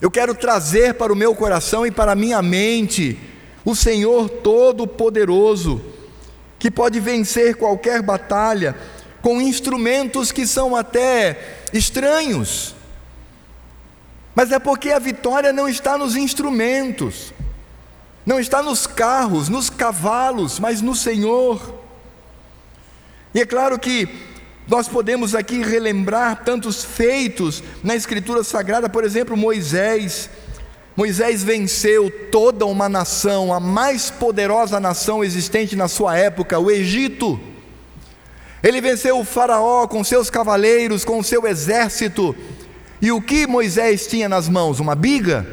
[0.00, 3.18] Eu quero trazer para o meu coração e para a minha mente
[3.66, 5.82] o Senhor Todo-Poderoso,
[6.58, 8.74] que pode vencer qualquer batalha
[9.22, 12.74] com instrumentos que são até estranhos.
[14.34, 17.32] Mas é porque a vitória não está nos instrumentos,
[18.24, 21.74] não está nos carros, nos cavalos, mas no Senhor.
[23.34, 24.08] E é claro que
[24.68, 30.30] nós podemos aqui relembrar tantos feitos na Escritura Sagrada, por exemplo, Moisés.
[30.94, 37.40] Moisés venceu toda uma nação, a mais poderosa nação existente na sua época, o Egito.
[38.62, 42.34] Ele venceu o Faraó com seus cavaleiros, com seu exército.
[43.00, 44.80] E o que Moisés tinha nas mãos?
[44.80, 45.46] Uma biga?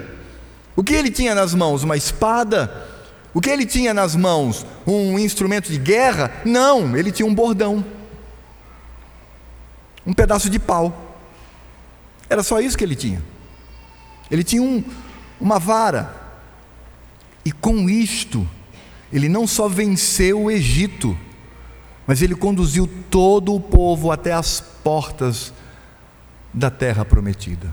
[0.76, 1.84] O que ele tinha nas mãos?
[1.84, 2.86] Uma espada?
[3.34, 4.66] O que ele tinha nas mãos?
[4.88, 6.32] Um instrumento de guerra?
[6.44, 7.86] Não, ele tinha um bordão.
[10.06, 11.18] Um pedaço de pau.
[12.30, 13.22] Era só isso que ele tinha.
[14.32, 14.84] Ele tinha um,
[15.40, 16.16] uma vara.
[17.44, 18.48] E com isto,
[19.14, 21.16] ele não só venceu o Egito,
[22.08, 25.54] mas ele conduziu todo o povo até as portas
[26.54, 27.68] da terra prometida.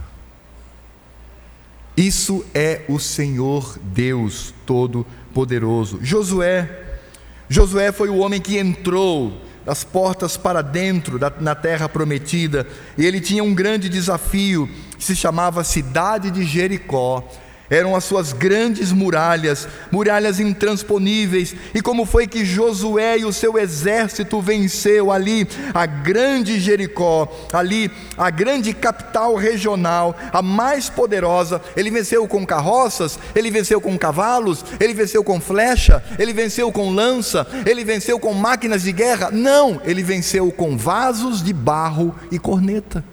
[1.95, 5.99] Isso é o Senhor Deus Todo-Poderoso.
[6.01, 6.99] Josué,
[7.47, 12.67] Josué foi o homem que entrou das portas para dentro da, na terra prometida,
[12.97, 14.67] e ele tinha um grande desafio,
[14.97, 17.23] que se chamava Cidade de Jericó
[17.73, 21.55] eram as suas grandes muralhas, muralhas intransponíveis.
[21.73, 27.91] E como foi que Josué e o seu exército venceu ali a grande Jericó, ali
[28.15, 31.61] a grande capital regional, a mais poderosa?
[31.75, 36.91] Ele venceu com carroças, ele venceu com cavalos, ele venceu com flecha, ele venceu com
[36.91, 39.31] lança, ele venceu com máquinas de guerra?
[39.31, 43.12] Não, ele venceu com vasos de barro e corneta.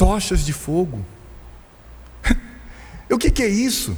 [0.00, 1.04] Tochas de fogo.
[3.12, 3.94] o que, que é isso?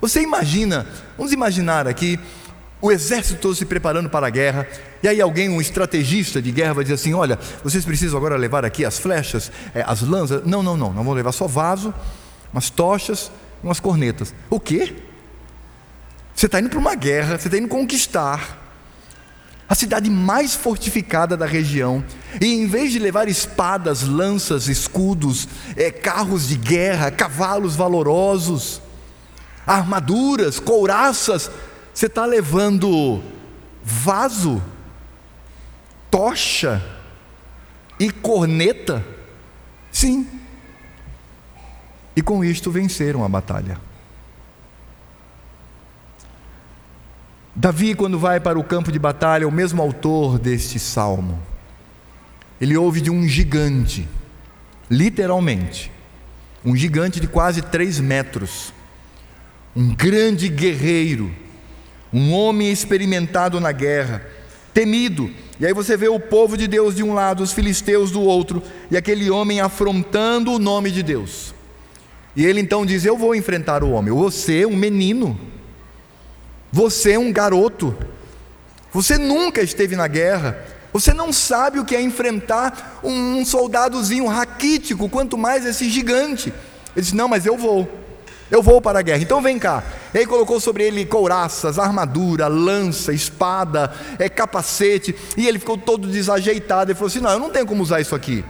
[0.00, 0.86] Você imagina,
[1.18, 2.16] vamos imaginar aqui,
[2.80, 4.68] o exército todo se preparando para a guerra,
[5.02, 8.64] e aí alguém, um estrategista de guerra, vai dizer assim: olha, vocês precisam agora levar
[8.64, 10.44] aqui as flechas, é, as lanças.
[10.46, 11.92] Não, não, não, não vão levar só vaso,
[12.52, 13.28] umas tochas,
[13.64, 14.32] umas cornetas.
[14.48, 14.94] O quê?
[16.36, 18.65] Você está indo para uma guerra, você está indo conquistar
[19.68, 22.04] a cidade mais fortificada da região,
[22.40, 28.80] e em vez de levar espadas, lanças, escudos, é, carros de guerra, cavalos valorosos,
[29.66, 31.50] armaduras, couraças,
[31.92, 33.22] você está levando
[33.82, 34.62] vaso,
[36.10, 36.84] tocha
[37.98, 39.04] e corneta?
[39.90, 40.28] Sim.
[42.14, 43.85] E com isto venceram a batalha.
[47.58, 51.40] Davi, quando vai para o campo de batalha, é o mesmo autor deste salmo.
[52.60, 54.06] Ele ouve de um gigante,
[54.90, 55.90] literalmente,
[56.62, 58.74] um gigante de quase três metros,
[59.74, 61.34] um grande guerreiro,
[62.12, 64.22] um homem experimentado na guerra,
[64.74, 65.30] temido.
[65.58, 68.62] E aí você vê o povo de Deus de um lado, os filisteus do outro,
[68.90, 71.54] e aquele homem afrontando o nome de Deus.
[72.36, 74.12] E ele então diz: Eu vou enfrentar o homem.
[74.12, 75.55] Você é um menino.
[76.76, 77.96] Você é um garoto.
[78.92, 80.62] Você nunca esteve na guerra.
[80.92, 86.52] Você não sabe o que é enfrentar um, soldadozinho raquítico, quanto mais esse gigante.
[86.94, 87.88] Ele disse: Não, mas eu vou.
[88.50, 89.22] Eu vou para a guerra.
[89.22, 89.82] Então vem cá.
[90.12, 95.16] E aí colocou sobre ele couraças, armadura, lança, espada, é, capacete.
[95.34, 96.90] E ele ficou todo desajeitado.
[96.90, 98.44] Ele falou assim: Não, eu não tenho como usar isso aqui.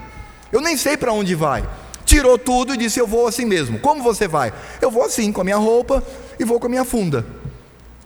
[0.50, 1.64] Eu nem sei para onde vai.
[2.04, 3.78] Tirou tudo e disse: Eu vou assim mesmo.
[3.78, 4.52] Como você vai?
[4.80, 6.02] Eu vou assim, com a minha roupa
[6.40, 7.24] e vou com a minha funda.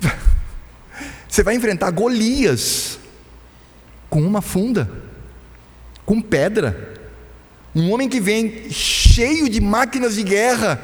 [1.28, 2.98] Você vai enfrentar Golias
[4.08, 4.90] com uma funda,
[6.04, 6.94] com pedra.
[7.74, 10.82] Um homem que vem cheio de máquinas de guerra,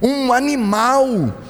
[0.00, 1.42] um animal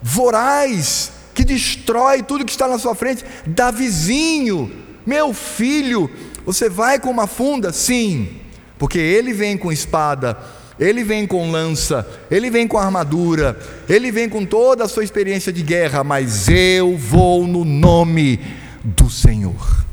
[0.00, 3.24] voraz que destrói tudo que está na sua frente.
[3.46, 4.72] Davizinho,
[5.04, 6.10] meu filho,
[6.46, 7.72] você vai com uma funda?
[7.72, 8.40] Sim,
[8.78, 10.38] porque ele vem com espada
[10.78, 13.58] ele vem com lança, ele vem com armadura,
[13.88, 18.40] ele vem com toda a sua experiência de guerra, mas eu vou no nome
[18.82, 19.84] do Senhor.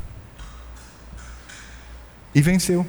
[2.34, 2.86] E venceu.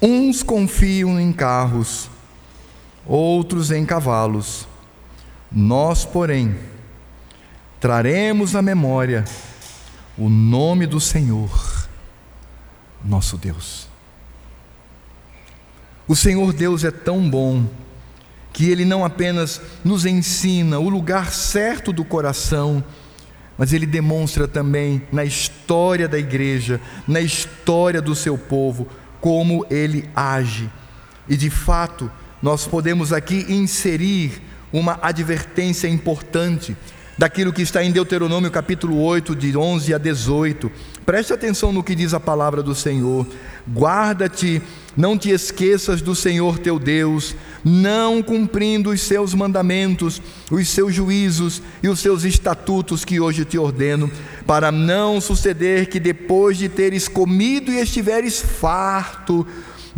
[0.00, 2.10] Uns confiam em carros,
[3.06, 4.68] outros em cavalos.
[5.50, 6.56] Nós, porém,
[7.80, 9.24] traremos à memória
[10.16, 11.77] o nome do Senhor
[13.04, 13.88] nosso Deus.
[16.06, 17.66] O Senhor Deus é tão bom
[18.52, 22.82] que Ele não apenas nos ensina o lugar certo do coração,
[23.58, 28.88] mas Ele demonstra também na história da igreja, na história do seu povo,
[29.20, 30.70] como Ele age.
[31.28, 32.10] E de fato,
[32.42, 34.40] nós podemos aqui inserir
[34.72, 36.76] uma advertência importante
[37.18, 40.70] daquilo que está em Deuteronômio capítulo 8, de 11 a 18.
[41.08, 43.26] Preste atenção no que diz a palavra do Senhor.
[43.66, 44.60] Guarda-te,
[44.94, 47.34] não te esqueças do Senhor teu Deus,
[47.64, 53.56] não cumprindo os seus mandamentos, os seus juízos e os seus estatutos que hoje te
[53.56, 54.10] ordeno,
[54.46, 59.46] para não suceder que depois de teres comido e estiveres farto,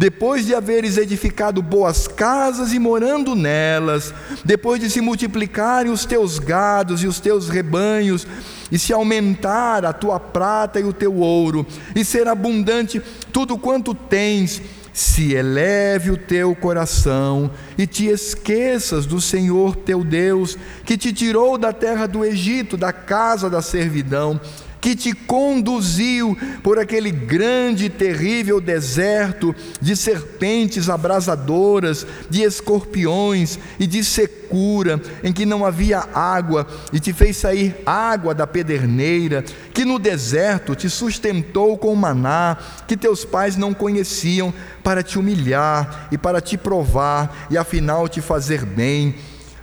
[0.01, 6.39] depois de haveres edificado boas casas e morando nelas, depois de se multiplicarem os teus
[6.39, 8.27] gados e os teus rebanhos,
[8.73, 13.95] e se aumentar a tua prata e o teu ouro, e ser abundante tudo quanto
[13.95, 21.13] tens, se eleve o teu coração e te esqueças do Senhor teu Deus, que te
[21.13, 24.41] tirou da terra do Egito, da casa da servidão,
[24.81, 33.87] que te conduziu por aquele grande e terrível deserto de serpentes abrasadoras, de escorpiões e
[33.87, 39.85] de secura, em que não havia água, e te fez sair água da pederneira, que
[39.85, 42.57] no deserto te sustentou com maná,
[42.87, 44.53] que teus pais não conheciam,
[44.83, 49.15] para te humilhar e para te provar, e afinal te fazer bem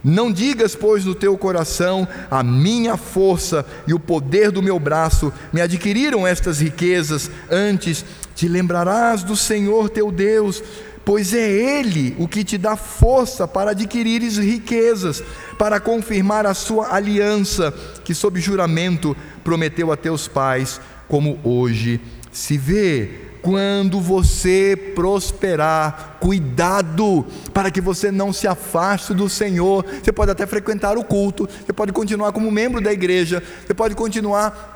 [0.10, 5.34] não digas, pois, no teu coração: a minha força e o poder do meu braço
[5.52, 7.30] me adquiriram estas riquezas.
[7.52, 10.64] Antes, te lembrarás do Senhor teu Deus,
[11.04, 15.22] pois é Ele o que te dá força para adquirires riquezas,
[15.60, 17.74] para confirmar a sua aliança,
[18.06, 20.80] que sob juramento prometeu a teus pais,
[21.10, 22.00] como hoje
[22.32, 29.86] se vê quando você prosperar, cuidado para que você não se afaste do Senhor.
[30.04, 33.96] Você pode até frequentar o culto, você pode continuar como membro da igreja, você pode
[33.96, 34.76] continuar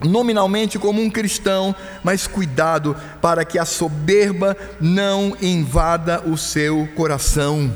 [0.00, 7.72] nominalmente como um cristão, mas cuidado para que a soberba não invada o seu coração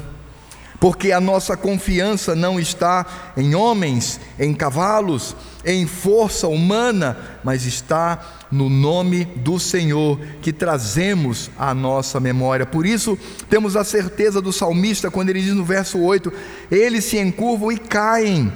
[0.82, 3.06] porque a nossa confiança não está
[3.36, 11.50] em homens, em cavalos, em força humana, mas está no nome do Senhor que trazemos
[11.58, 12.66] à nossa memória.
[12.66, 16.32] Por isso, temos a certeza do salmista quando ele diz no verso 8:
[16.70, 18.52] Eles se encurvam e caem.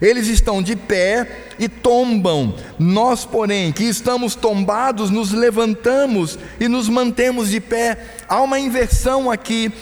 [0.00, 2.54] Eles estão de pé e tombam.
[2.78, 7.98] Nós, porém, que estamos tombados, nos levantamos e nos mantemos de pé.
[8.28, 9.72] Há uma inversão aqui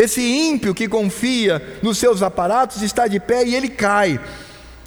[0.00, 4.18] esse ímpio que confia nos seus aparatos está de pé e ele cai.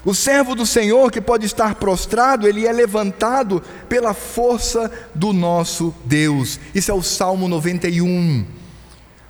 [0.06, 5.96] O servo do Senhor que pode estar prostrado, ele é levantado pela força do nosso
[6.04, 6.60] Deus.
[6.76, 8.46] Isso é o Salmo 91.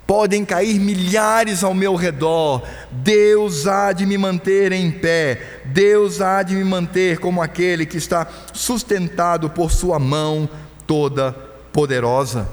[0.07, 6.43] Podem cair milhares ao meu redor, Deus há de me manter em pé, Deus há
[6.43, 10.49] de me manter como aquele que está sustentado por Sua mão
[10.85, 11.31] toda
[11.71, 12.49] poderosa.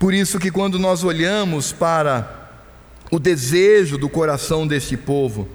[0.00, 2.41] Por isso que quando nós olhamos para
[3.12, 5.46] o desejo do coração deste povo,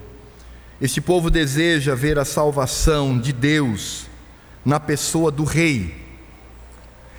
[0.79, 4.05] este povo deseja ver a salvação de Deus
[4.63, 5.95] na pessoa do rei.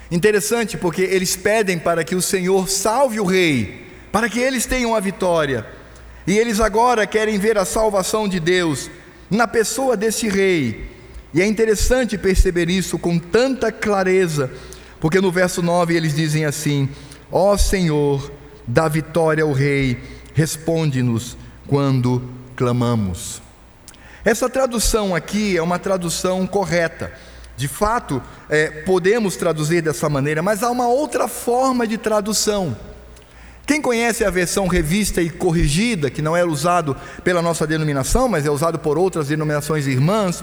[0.09, 4.95] Interessante porque eles pedem para que o Senhor salve o rei, para que eles tenham
[4.95, 5.67] a vitória.
[6.25, 8.89] E eles agora querem ver a salvação de Deus
[9.29, 10.89] na pessoa desse rei.
[11.33, 14.49] E é interessante perceber isso com tanta clareza,
[15.01, 16.87] porque no verso 9 eles dizem assim:
[17.29, 18.31] Ó Senhor,
[18.65, 19.97] dá vitória ao rei,
[20.39, 21.35] responde-nos
[21.67, 22.23] quando
[22.55, 23.41] clamamos.
[24.23, 27.11] Essa tradução aqui é uma tradução correta.
[27.57, 32.73] De fato, é, podemos traduzir dessa maneira, mas há uma outra forma de tradução.
[33.67, 38.45] Quem conhece a versão revista e corrigida, que não é usado pela nossa denominação, mas
[38.45, 40.41] é usado por outras denominações irmãs,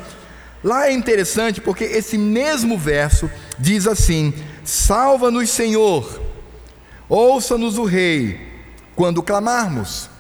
[0.62, 6.20] lá é interessante porque esse mesmo verso diz assim: Salva-nos, Senhor,
[7.08, 8.55] ouça-nos o Rei,
[8.96, 10.10] quando clamarmos.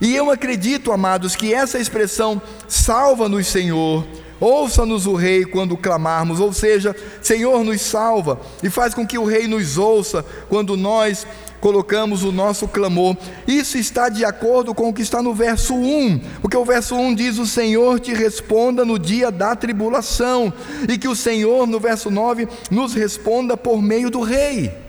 [0.00, 4.04] E eu acredito, amados, que essa expressão salva-nos, Senhor,
[4.40, 9.24] Ouça-nos o Rei quando clamarmos, ou seja, Senhor, nos salva e faz com que o
[9.24, 11.26] Rei nos ouça quando nós
[11.60, 13.16] colocamos o nosso clamor.
[13.48, 17.16] Isso está de acordo com o que está no verso 1, porque o verso 1
[17.16, 20.52] diz: O Senhor te responda no dia da tribulação,
[20.88, 24.87] e que o Senhor, no verso 9, nos responda por meio do Rei.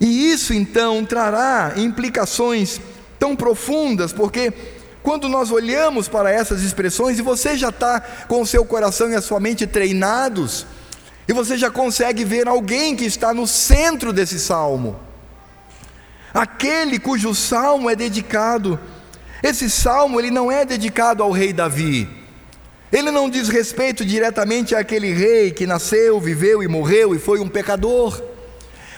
[0.00, 2.80] E isso então trará implicações
[3.18, 4.52] tão profundas, porque
[5.02, 9.14] quando nós olhamos para essas expressões e você já está com o seu coração e
[9.14, 10.66] a sua mente treinados,
[11.28, 14.98] e você já consegue ver alguém que está no centro desse salmo,
[16.32, 18.78] aquele cujo salmo é dedicado.
[19.42, 22.08] Esse salmo ele não é dedicado ao rei Davi.
[22.90, 27.48] Ele não diz respeito diretamente àquele rei que nasceu, viveu e morreu e foi um
[27.48, 28.33] pecador.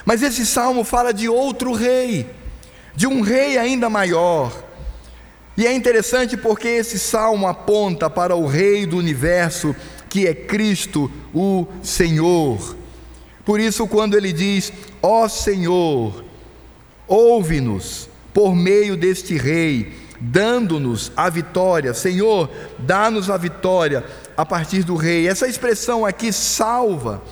[0.07, 2.31] Mas esse salmo fala de outro rei,
[2.95, 4.65] de um rei ainda maior,
[5.57, 9.75] e é interessante porque esse salmo aponta para o Rei do universo,
[10.09, 12.77] que é Cristo, o Senhor.
[13.45, 14.71] Por isso, quando ele diz:
[15.03, 16.25] Ó oh Senhor,
[17.09, 21.95] ouve-nos por meio deste Rei, dando-nos a vitória.
[21.95, 24.05] Senhor, dá-nos a vitória
[24.37, 25.27] a partir do Rei.
[25.27, 27.23] Essa expressão aqui salva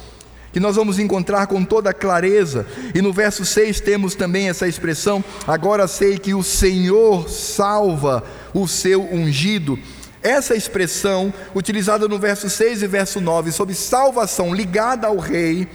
[0.54, 2.64] que nós vamos encontrar com toda clareza.
[2.94, 8.22] E no verso 6 temos também essa expressão: agora sei que o Senhor salva
[8.54, 9.76] o seu ungido.
[10.22, 15.66] Essa expressão, utilizada no verso 6 e verso 9, sobre salvação ligada ao rei,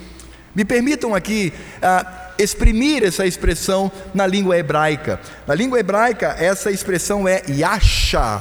[0.54, 1.52] me permitam aqui
[1.82, 5.20] ah, exprimir essa expressão na língua hebraica.
[5.46, 8.40] Na língua hebraica, essa expressão é yasha.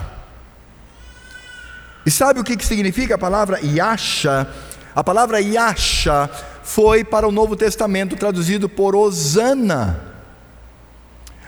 [2.05, 4.47] E sabe o que significa a palavra yasha?
[4.95, 6.29] A palavra Yasha
[6.63, 10.01] foi para o Novo Testamento traduzido por Osana.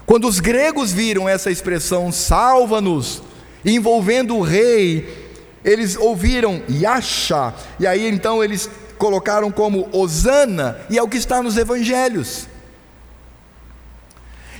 [0.05, 3.23] Quando os gregos viram essa expressão salva-nos,
[3.65, 5.31] envolvendo o rei,
[5.63, 11.41] eles ouviram Yasha, e aí então eles colocaram como Osana, e é o que está
[11.41, 12.47] nos evangelhos.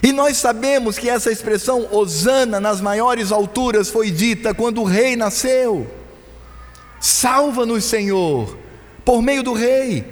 [0.02, 5.14] E nós sabemos que essa expressão Osana nas maiores alturas foi dita quando o rei
[5.14, 5.88] nasceu.
[7.00, 8.62] Salva-nos, Senhor
[9.04, 10.04] por meio do rei.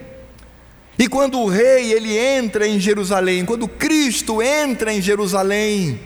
[0.98, 5.98] E quando o rei ele entra em Jerusalém, quando Cristo entra em Jerusalém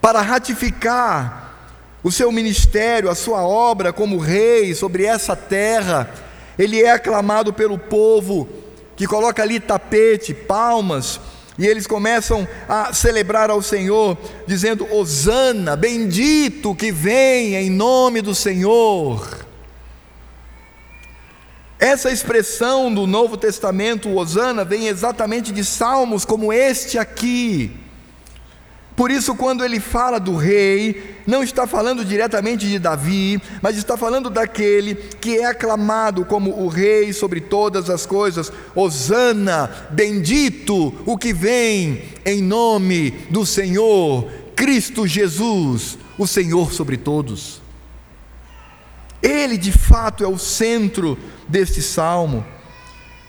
[0.00, 1.42] para ratificar
[2.02, 6.12] o seu ministério, a sua obra como rei sobre essa terra,
[6.58, 8.48] ele é aclamado pelo povo
[8.96, 11.18] que coloca ali tapete, palmas,
[11.58, 18.34] e eles começam a celebrar ao Senhor, dizendo: Hosana, bendito que vem em nome do
[18.34, 19.46] Senhor.
[21.82, 27.72] Essa expressão do Novo Testamento, Osana, vem exatamente de salmos como este aqui.
[28.94, 33.96] Por isso, quando ele fala do rei, não está falando diretamente de Davi, mas está
[33.96, 38.52] falando daquele que é aclamado como o rei sobre todas as coisas.
[38.76, 47.61] Osana, bendito o que vem em nome do Senhor, Cristo Jesus, o Senhor sobre todos.
[49.22, 51.16] Ele de fato é o centro
[51.48, 52.44] deste salmo.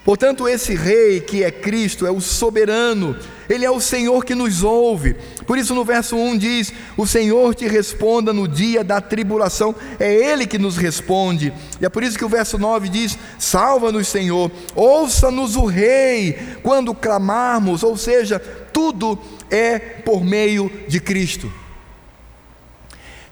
[0.04, 3.16] Portanto, esse rei que é Cristo é o soberano,
[3.48, 5.16] ele é o Senhor que nos ouve.
[5.46, 10.12] Por isso, no verso 1 diz: O Senhor te responda no dia da tribulação, é
[10.12, 11.54] Ele que nos responde.
[11.80, 16.94] E é por isso que o verso 9 diz: Salva-nos, Senhor, ouça-nos o Rei, quando
[16.94, 19.18] clamarmos, ou seja, tudo
[19.50, 21.50] é por meio de Cristo.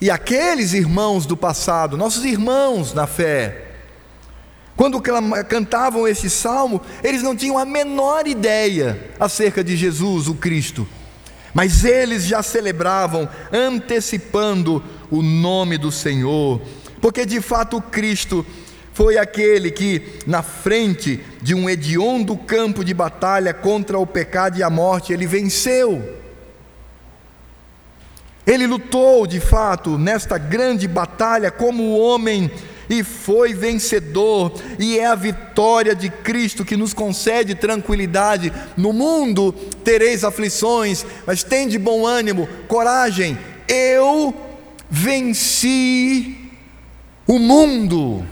[0.02, 3.66] E aqueles irmãos do passado, nossos irmãos na fé,
[4.74, 10.88] quando cantavam esse salmo, eles não tinham a menor ideia acerca de Jesus, o Cristo,
[11.54, 16.60] mas eles já celebravam, antecipando o nome do Senhor,
[17.00, 18.44] porque de fato Cristo
[18.92, 24.64] foi aquele que, na frente de um hediondo campo de batalha contra o pecado e
[24.64, 26.20] a morte, ele venceu.
[28.46, 32.50] Ele lutou de fato nesta grande batalha como homem
[32.90, 38.52] e foi vencedor, e é a vitória de Cristo que nos concede tranquilidade.
[38.76, 39.52] No mundo
[39.84, 43.38] tereis aflições, mas tem de bom ânimo, coragem.
[43.66, 44.34] Eu
[44.90, 46.50] venci
[47.26, 48.26] o mundo.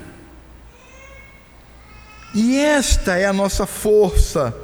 [2.34, 4.54] E esta é a nossa força.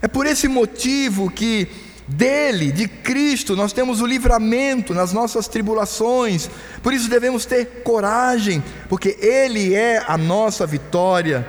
[0.00, 1.68] É por esse motivo que
[2.08, 6.48] dele, de Cristo, nós temos o livramento nas nossas tribulações,
[6.82, 11.46] por isso devemos ter coragem, porque Ele é a nossa vitória.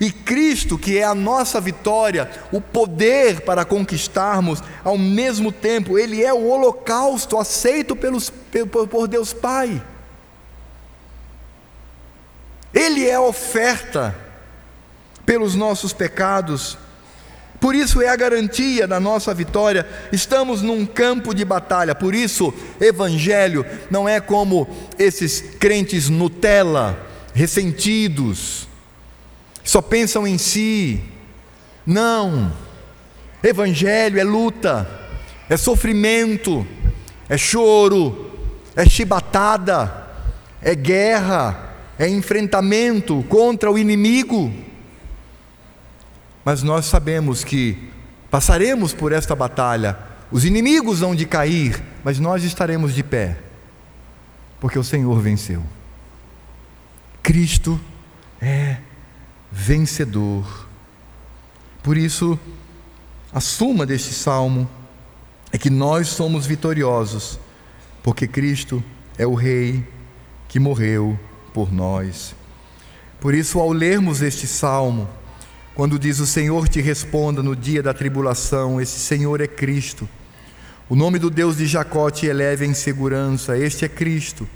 [0.00, 6.24] E Cristo, que é a nossa vitória, o poder para conquistarmos, ao mesmo tempo, Ele
[6.24, 8.30] é o holocausto aceito pelos,
[8.90, 9.82] por Deus Pai.
[12.72, 14.16] Ele é a oferta
[15.24, 16.76] pelos nossos pecados
[17.64, 19.88] por isso é a garantia da nossa vitória.
[20.12, 21.94] Estamos num campo de batalha.
[21.94, 26.94] Por isso, evangelho não é como esses crentes Nutella,
[27.32, 28.68] ressentidos,
[29.64, 31.00] só pensam em si.
[31.86, 32.52] Não.
[33.42, 34.86] Evangelho é luta,
[35.48, 36.66] é sofrimento,
[37.30, 38.30] é choro,
[38.76, 40.06] é chibatada,
[40.60, 44.52] é guerra, é enfrentamento contra o inimigo
[46.44, 47.90] mas nós sabemos que
[48.30, 49.98] passaremos por esta batalha,
[50.30, 53.38] os inimigos vão de cair, mas nós estaremos de pé,
[54.60, 55.62] porque o Senhor venceu.
[57.22, 57.80] Cristo
[58.40, 58.78] é
[59.50, 60.68] vencedor.
[61.82, 62.38] Por isso,
[63.32, 64.68] a suma deste salmo
[65.52, 67.38] é que nós somos vitoriosos,
[68.02, 68.82] porque Cristo
[69.16, 69.86] é o Rei
[70.48, 71.18] que morreu
[71.52, 72.34] por nós.
[73.20, 75.08] Por isso, ao lermos este salmo,
[75.74, 80.08] quando diz o Senhor te responda no dia da tribulação, esse Senhor é Cristo.
[80.88, 84.48] O nome do Deus de Jacó te eleve em segurança, este é Cristo.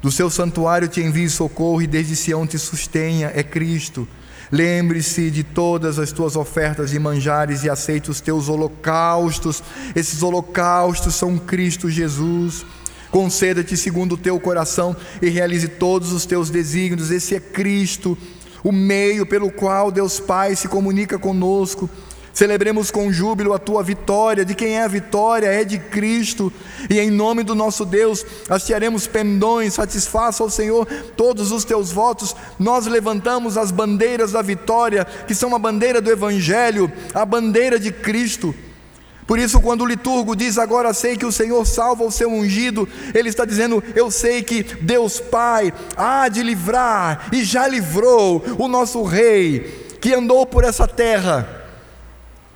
[0.00, 4.06] Do seu santuário te envie socorro e desde Sião te sustenha, é Cristo.
[4.52, 9.62] Lembre-se de todas as tuas ofertas e manjares e aceite os teus holocaustos.
[9.94, 12.64] Esses holocaustos são Cristo Jesus.
[13.10, 17.10] Conceda-te segundo o teu coração e realize todos os teus desígnios.
[17.10, 18.16] Esse é Cristo
[18.62, 21.88] o meio pelo qual Deus Pai se comunica conosco.
[22.32, 24.44] Celebremos com júbilo a tua vitória.
[24.44, 25.46] De quem é a vitória?
[25.48, 26.52] É de Cristo.
[26.88, 29.74] E em nome do nosso Deus, hastearemos pendões.
[29.74, 30.86] Satisfaça ao Senhor
[31.16, 32.34] todos os teus votos.
[32.58, 37.90] Nós levantamos as bandeiras da vitória, que são a bandeira do Evangelho, a bandeira de
[37.90, 38.54] Cristo.
[39.30, 42.88] Por isso, quando o liturgo diz agora sei que o Senhor salva o seu ungido,
[43.14, 48.66] ele está dizendo: Eu sei que Deus Pai há de livrar e já livrou o
[48.66, 51.48] nosso Rei, que andou por essa terra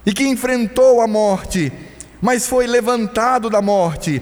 [0.05, 1.73] e que enfrentou a morte,
[2.21, 4.21] mas foi levantado da morte,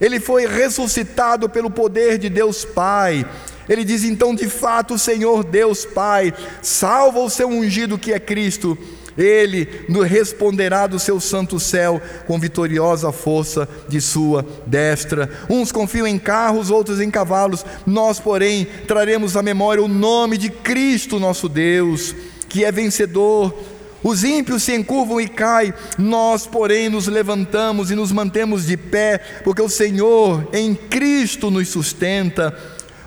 [0.00, 3.24] ele foi ressuscitado pelo poder de Deus Pai.
[3.68, 8.18] Ele diz então: de fato, o Senhor Deus Pai salva o seu ungido que é
[8.18, 8.76] Cristo
[9.16, 15.30] ele nos responderá do seu santo céu com vitoriosa força de sua destra.
[15.48, 17.64] Uns confiam em carros, outros em cavalos.
[17.86, 22.14] Nós, porém, traremos à memória o nome de Cristo, nosso Deus,
[22.48, 23.54] que é vencedor.
[24.02, 29.18] Os ímpios se encurvam e caem, nós, porém, nos levantamos e nos mantemos de pé,
[29.44, 32.52] porque o Senhor em Cristo nos sustenta.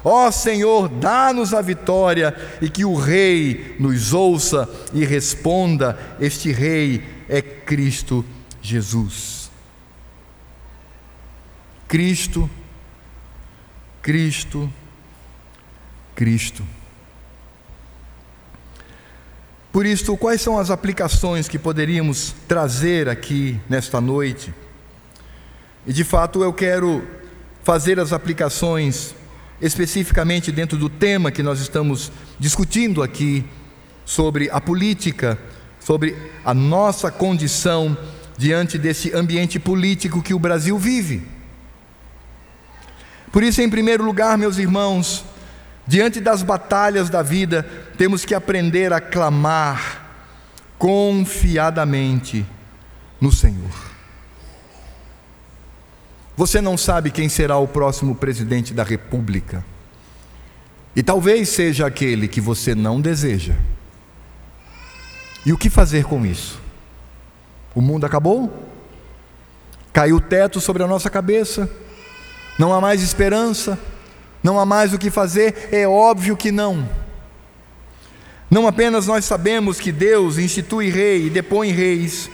[0.08, 7.03] Ó Senhor, dá-nos a vitória e que o Rei nos ouça e responda: Este Rei
[7.28, 8.24] é Cristo
[8.62, 9.49] Jesus.
[11.88, 12.47] Cristo,
[14.03, 14.72] Cristo,
[16.14, 16.64] Cristo.
[19.72, 24.53] Por isso, quais são as aplicações que poderíamos trazer aqui nesta noite?
[25.88, 27.06] E de fato eu quero
[27.64, 29.16] fazer as aplicações
[29.62, 33.45] especificamente dentro do tema que nós estamos discutindo aqui,
[34.06, 35.38] sobre a política,
[35.80, 37.97] sobre a nossa condição
[38.38, 41.28] diante desse ambiente político que o Brasil vive.
[43.32, 45.26] Por isso, em primeiro lugar, meus irmãos,
[45.88, 47.64] diante das batalhas da vida,
[47.97, 50.06] temos que aprender a clamar
[50.78, 52.45] confiadamente
[53.20, 53.95] no Senhor.
[56.38, 59.64] Você não sabe quem será o próximo presidente da República.
[60.96, 63.56] E talvez seja aquele que você não deseja.
[65.46, 66.60] E o que fazer com isso?
[67.74, 68.66] O mundo acabou?
[69.94, 71.70] Caiu o teto sobre a nossa cabeça?
[72.58, 73.78] Não há mais esperança?
[74.44, 75.70] Não há mais o que fazer?
[75.72, 76.88] É óbvio que não.
[78.50, 82.30] Não apenas nós sabemos que Deus institui rei e depõe reis,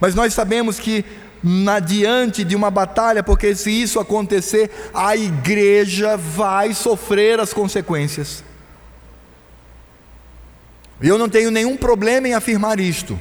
[0.00, 1.04] mas nós sabemos que
[1.42, 8.44] na diante de uma batalha, porque se isso acontecer, a igreja vai sofrer as consequências.
[11.00, 13.18] Eu não tenho nenhum problema em afirmar isto.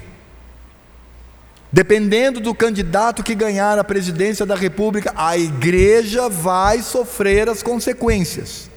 [1.72, 8.70] Dependendo do candidato que ganhar a presidência da República, a igreja vai sofrer as consequências.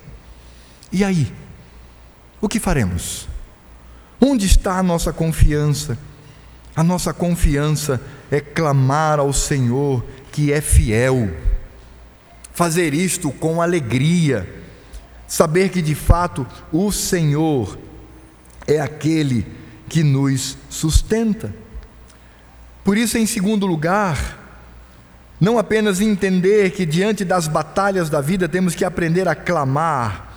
[0.92, 1.32] E aí?
[2.40, 3.26] O que faremos?
[4.20, 5.98] Onde está a nossa confiança?
[6.74, 8.00] A nossa confiança
[8.30, 11.30] é clamar ao Senhor que é fiel,
[12.52, 14.48] fazer isto com alegria,
[15.28, 17.78] saber que de fato o Senhor
[18.66, 19.46] é aquele
[19.88, 21.54] que nos sustenta.
[22.82, 24.38] Por isso, em segundo lugar,
[25.38, 30.32] não apenas entender que diante das batalhas da vida temos que aprender a clamar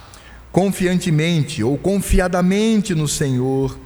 [0.51, 3.77] confiantemente ou confiadamente no Senhor,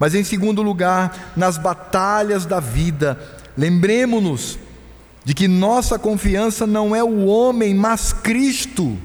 [0.00, 3.20] mas em segundo lugar, nas batalhas da vida,
[3.54, 4.58] lembremos-nos
[5.22, 8.98] de que nossa confiança não é o homem, mas Cristo.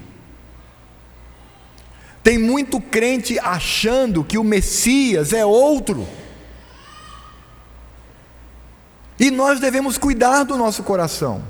[2.22, 6.08] Tem muito crente achando que o Messias é outro.
[9.20, 11.42] E nós devemos cuidar do nosso coração.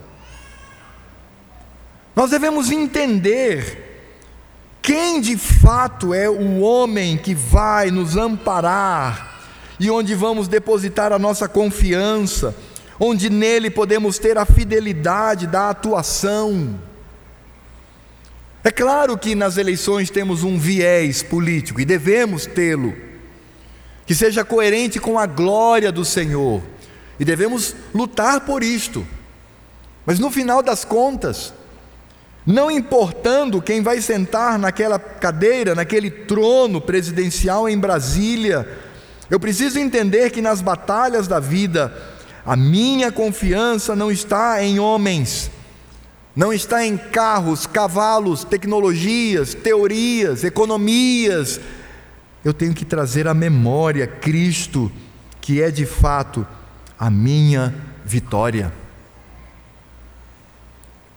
[2.16, 3.84] Nós devemos entender
[4.82, 9.25] quem de fato é o homem que vai nos amparar
[9.78, 12.54] e onde vamos depositar a nossa confiança,
[12.98, 16.78] onde nele podemos ter a fidelidade da atuação.
[18.64, 22.94] É claro que nas eleições temos um viés político e devemos tê-lo,
[24.06, 26.62] que seja coerente com a glória do Senhor
[27.18, 29.06] e devemos lutar por isto.
[30.04, 31.52] Mas no final das contas,
[32.46, 38.68] não importando quem vai sentar naquela cadeira, naquele trono presidencial em Brasília,
[39.28, 41.92] eu preciso entender que nas batalhas da vida,
[42.44, 45.50] a minha confiança não está em homens,
[46.34, 51.60] não está em carros, cavalos, tecnologias, teorias, economias.
[52.44, 54.92] Eu tenho que trazer à memória Cristo,
[55.40, 56.46] que é de fato
[56.98, 57.74] a minha
[58.04, 58.72] vitória.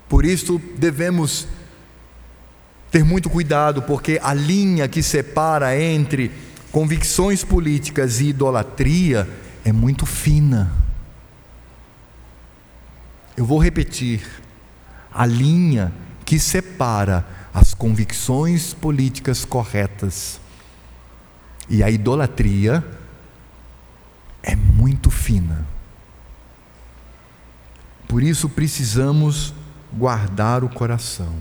[0.07, 1.47] Por isso devemos
[2.89, 6.31] ter muito cuidado, porque a linha que separa entre
[6.71, 9.27] convicções políticas e idolatria
[9.63, 10.71] é muito fina.
[13.35, 14.21] Eu vou repetir:
[15.11, 15.93] a linha
[16.25, 20.39] que separa as convicções políticas corretas
[21.67, 22.85] e a idolatria
[24.43, 25.65] é muito fina.
[28.07, 29.53] Por isso precisamos
[29.93, 31.35] guardar o coração.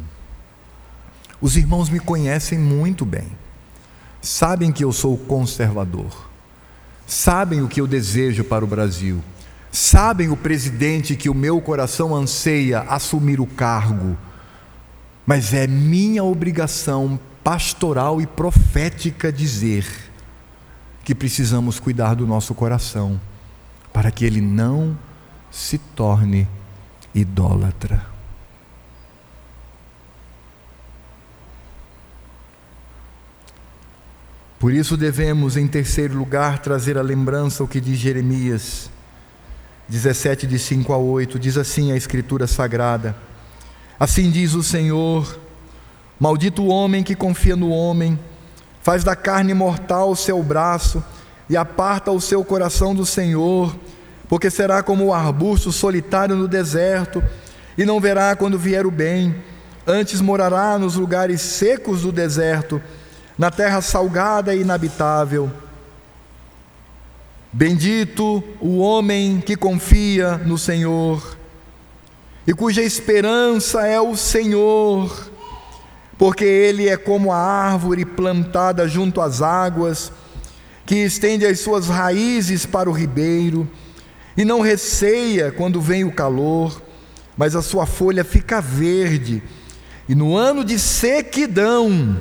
[1.41, 3.31] Os irmãos me conhecem muito bem,
[4.21, 6.29] sabem que eu sou conservador,
[7.07, 9.23] sabem o que eu desejo para o Brasil,
[9.71, 14.17] sabem o presidente que o meu coração anseia assumir o cargo,
[15.27, 19.87] mas é minha obrigação pastoral e profética dizer
[21.05, 23.21] que precisamos cuidar do nosso coração,
[23.93, 24.99] para que ele não
[25.51, 26.47] se torne
[27.15, 28.18] idólatra.
[34.59, 38.91] Por isso devemos, em terceiro lugar, trazer à lembrança o que diz Jeremias
[39.89, 43.15] 17, de 5 a 8, diz assim a Escritura Sagrada:
[44.01, 45.39] Assim diz o Senhor,
[46.19, 48.19] maldito o homem que confia no homem,
[48.83, 51.05] faz da carne mortal o seu braço
[51.49, 53.75] e aparta o seu coração do Senhor,
[54.29, 57.23] porque será como o arbusto solitário no deserto,
[57.79, 59.37] e não verá quando vier o bem,
[59.87, 62.83] antes morará nos lugares secos do deserto,
[63.39, 65.51] na terra salgada e inabitável.
[67.53, 71.39] Bendito o homem que confia no Senhor
[72.47, 75.31] e cuja esperança é o Senhor
[76.19, 80.13] porque ele é como a árvore plantada junto às águas,
[80.85, 83.71] que estende as suas raízes para o ribeiro,
[84.37, 86.83] e não receia quando vem o calor,
[87.37, 89.41] mas a sua folha fica verde,
[90.09, 92.21] e no ano de sequidão,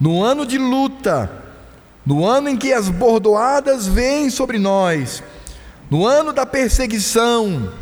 [0.00, 1.30] no ano de luta,
[2.06, 5.22] no ano em que as bordoadas vêm sobre nós,
[5.90, 7.72] no ano da perseguição,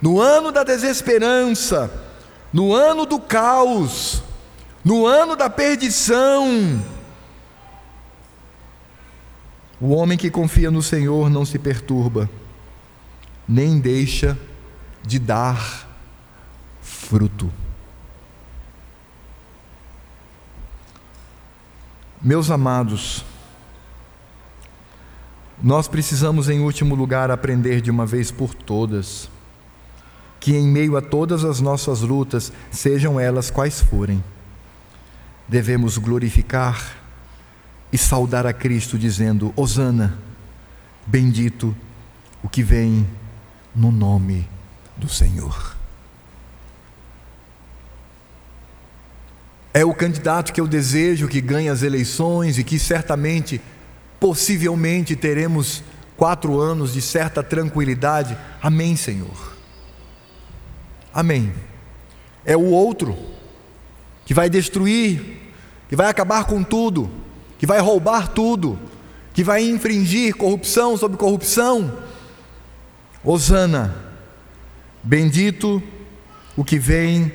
[0.00, 1.90] no ano da desesperança,
[2.52, 4.22] no ano do caos,
[4.84, 6.82] no ano da perdição,
[9.80, 12.28] o homem que confia no Senhor não se perturba,
[13.48, 14.38] nem deixa
[15.02, 15.88] de dar
[16.80, 17.52] fruto.
[22.24, 23.24] Meus amados,
[25.60, 29.28] nós precisamos, em último lugar, aprender de uma vez por todas
[30.38, 34.22] que, em meio a todas as nossas lutas, sejam elas quais forem,
[35.48, 36.96] devemos glorificar
[37.92, 40.16] e saudar a Cristo, dizendo: Hosana,
[41.04, 41.74] bendito
[42.40, 43.04] o que vem
[43.74, 44.48] no nome
[44.96, 45.71] do Senhor.
[49.74, 53.60] É o candidato que eu desejo que ganhe as eleições e que certamente
[54.20, 55.82] possivelmente teremos
[56.16, 58.36] quatro anos de certa tranquilidade.
[58.60, 59.56] Amém, Senhor.
[61.12, 61.52] Amém.
[62.44, 63.16] É o outro
[64.26, 65.40] que vai destruir,
[65.88, 67.10] que vai acabar com tudo,
[67.58, 68.78] que vai roubar tudo,
[69.32, 71.98] que vai infringir corrupção sobre corrupção.
[73.24, 73.94] Osana,
[75.02, 75.82] bendito
[76.56, 77.32] o que vem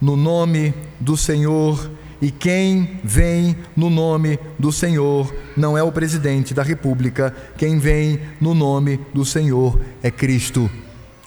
[0.00, 1.90] no nome do Senhor
[2.20, 8.20] e quem vem no nome do Senhor não é o presidente da República, quem vem
[8.40, 10.70] no nome do Senhor é Cristo,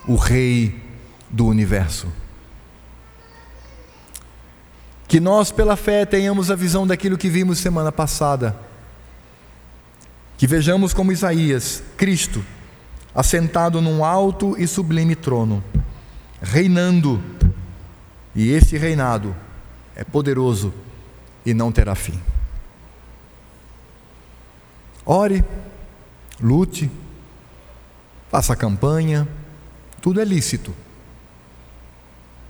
[0.07, 0.81] o Rei
[1.29, 2.07] do universo.
[5.07, 8.57] Que nós, pela fé, tenhamos a visão daquilo que vimos semana passada.
[10.37, 12.43] Que vejamos como Isaías, Cristo,
[13.13, 15.63] assentado num alto e sublime trono,
[16.41, 17.21] reinando,
[18.35, 19.35] e esse reinado
[19.95, 20.73] é poderoso
[21.45, 22.19] e não terá fim.
[25.05, 25.43] Ore,
[26.39, 26.89] lute,
[28.31, 29.27] faça campanha,
[30.01, 30.73] tudo é lícito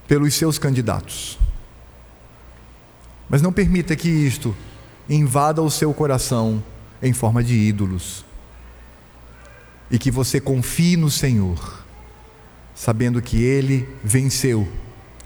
[0.07, 1.37] pelos seus candidatos.
[3.29, 4.55] Mas não permita que isto
[5.09, 6.63] invada o seu coração
[7.01, 8.23] em forma de ídolos.
[9.89, 11.83] E que você confie no Senhor,
[12.73, 14.67] sabendo que Ele venceu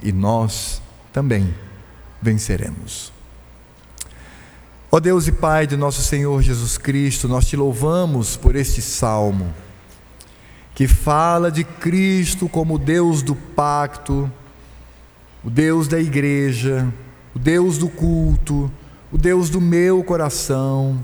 [0.01, 0.81] e nós
[1.11, 1.53] também
[2.21, 3.11] venceremos.
[4.89, 9.53] Ó Deus e Pai de nosso Senhor Jesus Cristo, nós te louvamos por este salmo,
[10.73, 14.31] que fala de Cristo como Deus do pacto,
[15.43, 16.87] o Deus da igreja,
[17.35, 18.71] o Deus do culto,
[19.11, 21.03] o Deus do meu coração.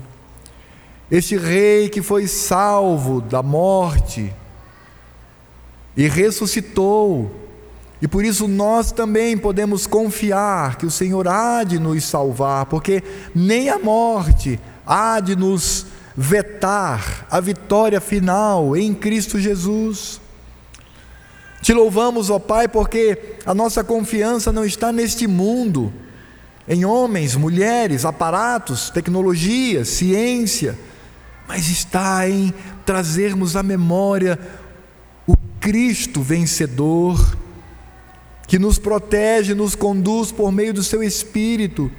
[1.10, 4.32] Este rei que foi salvo da morte
[5.96, 7.43] e ressuscitou
[8.02, 13.02] e por isso nós também podemos confiar que o Senhor há de nos salvar, porque
[13.34, 15.86] nem a morte há de nos
[16.16, 20.20] vetar a vitória final em Cristo Jesus.
[21.62, 25.92] Te louvamos, ó Pai, porque a nossa confiança não está neste mundo,
[26.68, 30.78] em homens, mulheres, aparatos, tecnologia, ciência,
[31.48, 32.52] mas está em
[32.84, 34.38] trazermos à memória
[35.26, 37.34] o Cristo vencedor
[38.46, 41.90] que nos protege, nos conduz por meio do seu Espírito.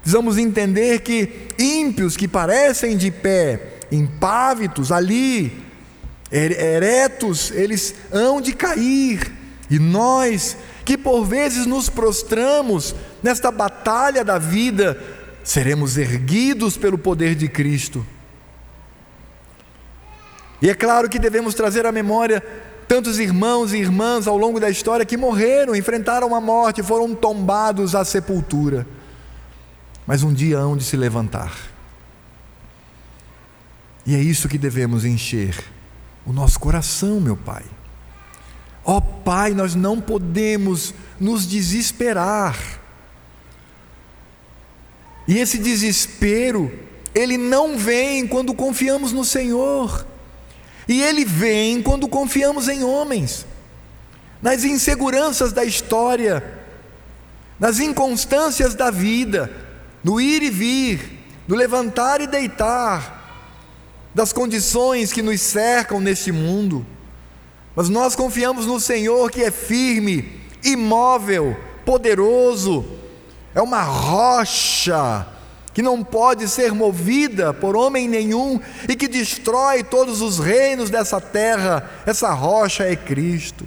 [0.00, 5.64] Precisamos entender que ímpios que parecem de pé, impávidos ali,
[6.30, 9.32] eretos, eles hão de cair,
[9.70, 15.02] e nós, que por vezes nos prostramos nesta batalha da vida,
[15.42, 18.04] seremos erguidos pelo poder de Cristo.
[20.60, 22.42] E é claro que devemos trazer à memória
[22.88, 27.94] tantos irmãos e irmãs ao longo da história que morreram, enfrentaram a morte, foram tombados
[27.94, 28.86] à sepultura.
[30.06, 31.52] Mas um dia hão de se levantar.
[34.06, 35.56] E é isso que devemos encher
[36.26, 37.64] o nosso coração, meu Pai.
[38.84, 42.58] Ó oh, Pai, nós não podemos nos desesperar.
[45.26, 46.70] E esse desespero,
[47.14, 50.06] ele não vem quando confiamos no Senhor.
[50.88, 53.46] E ele vem quando confiamos em homens,
[54.42, 56.42] nas inseguranças da história,
[57.58, 59.50] nas inconstâncias da vida,
[60.02, 63.22] no ir e vir, no levantar e deitar,
[64.14, 66.86] das condições que nos cercam neste mundo.
[67.74, 72.84] Mas nós confiamos no Senhor que é firme, imóvel, poderoso,
[73.54, 75.26] é uma rocha
[75.74, 81.20] que não pode ser movida por homem nenhum e que destrói todos os reinos dessa
[81.20, 83.66] terra, essa rocha é Cristo.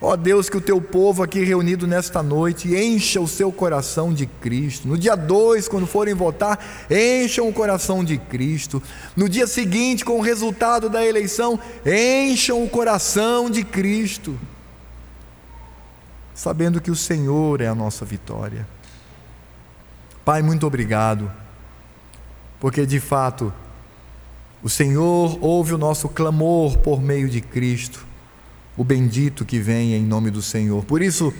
[0.00, 4.12] Ó oh Deus, que o teu povo aqui reunido nesta noite encha o seu coração
[4.12, 4.88] de Cristo.
[4.88, 6.58] No dia 2, quando forem votar,
[6.90, 8.82] encham o coração de Cristo.
[9.14, 14.36] No dia seguinte, com o resultado da eleição, encham o coração de Cristo.
[16.34, 18.66] Sabendo que o Senhor é a nossa vitória.
[20.24, 21.30] Pai, muito obrigado,
[22.60, 23.52] porque de fato
[24.62, 28.06] o Senhor ouve o nosso clamor por meio de Cristo,
[28.76, 30.84] o bendito que vem em nome do Senhor.
[30.84, 31.34] Por isso,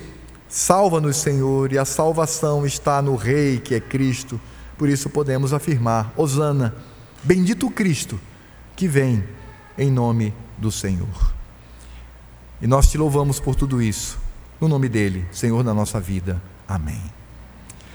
[0.48, 4.40] salva-nos, Senhor, e a salvação está no Rei que é Cristo.
[4.76, 6.74] Por isso podemos afirmar: Hosana,
[7.22, 8.18] bendito Cristo
[8.74, 9.22] que vem
[9.78, 11.32] em nome do Senhor.
[12.60, 14.18] E nós te louvamos por tudo isso,
[14.60, 16.42] no nome dele, Senhor da nossa vida.
[16.66, 17.21] Amém.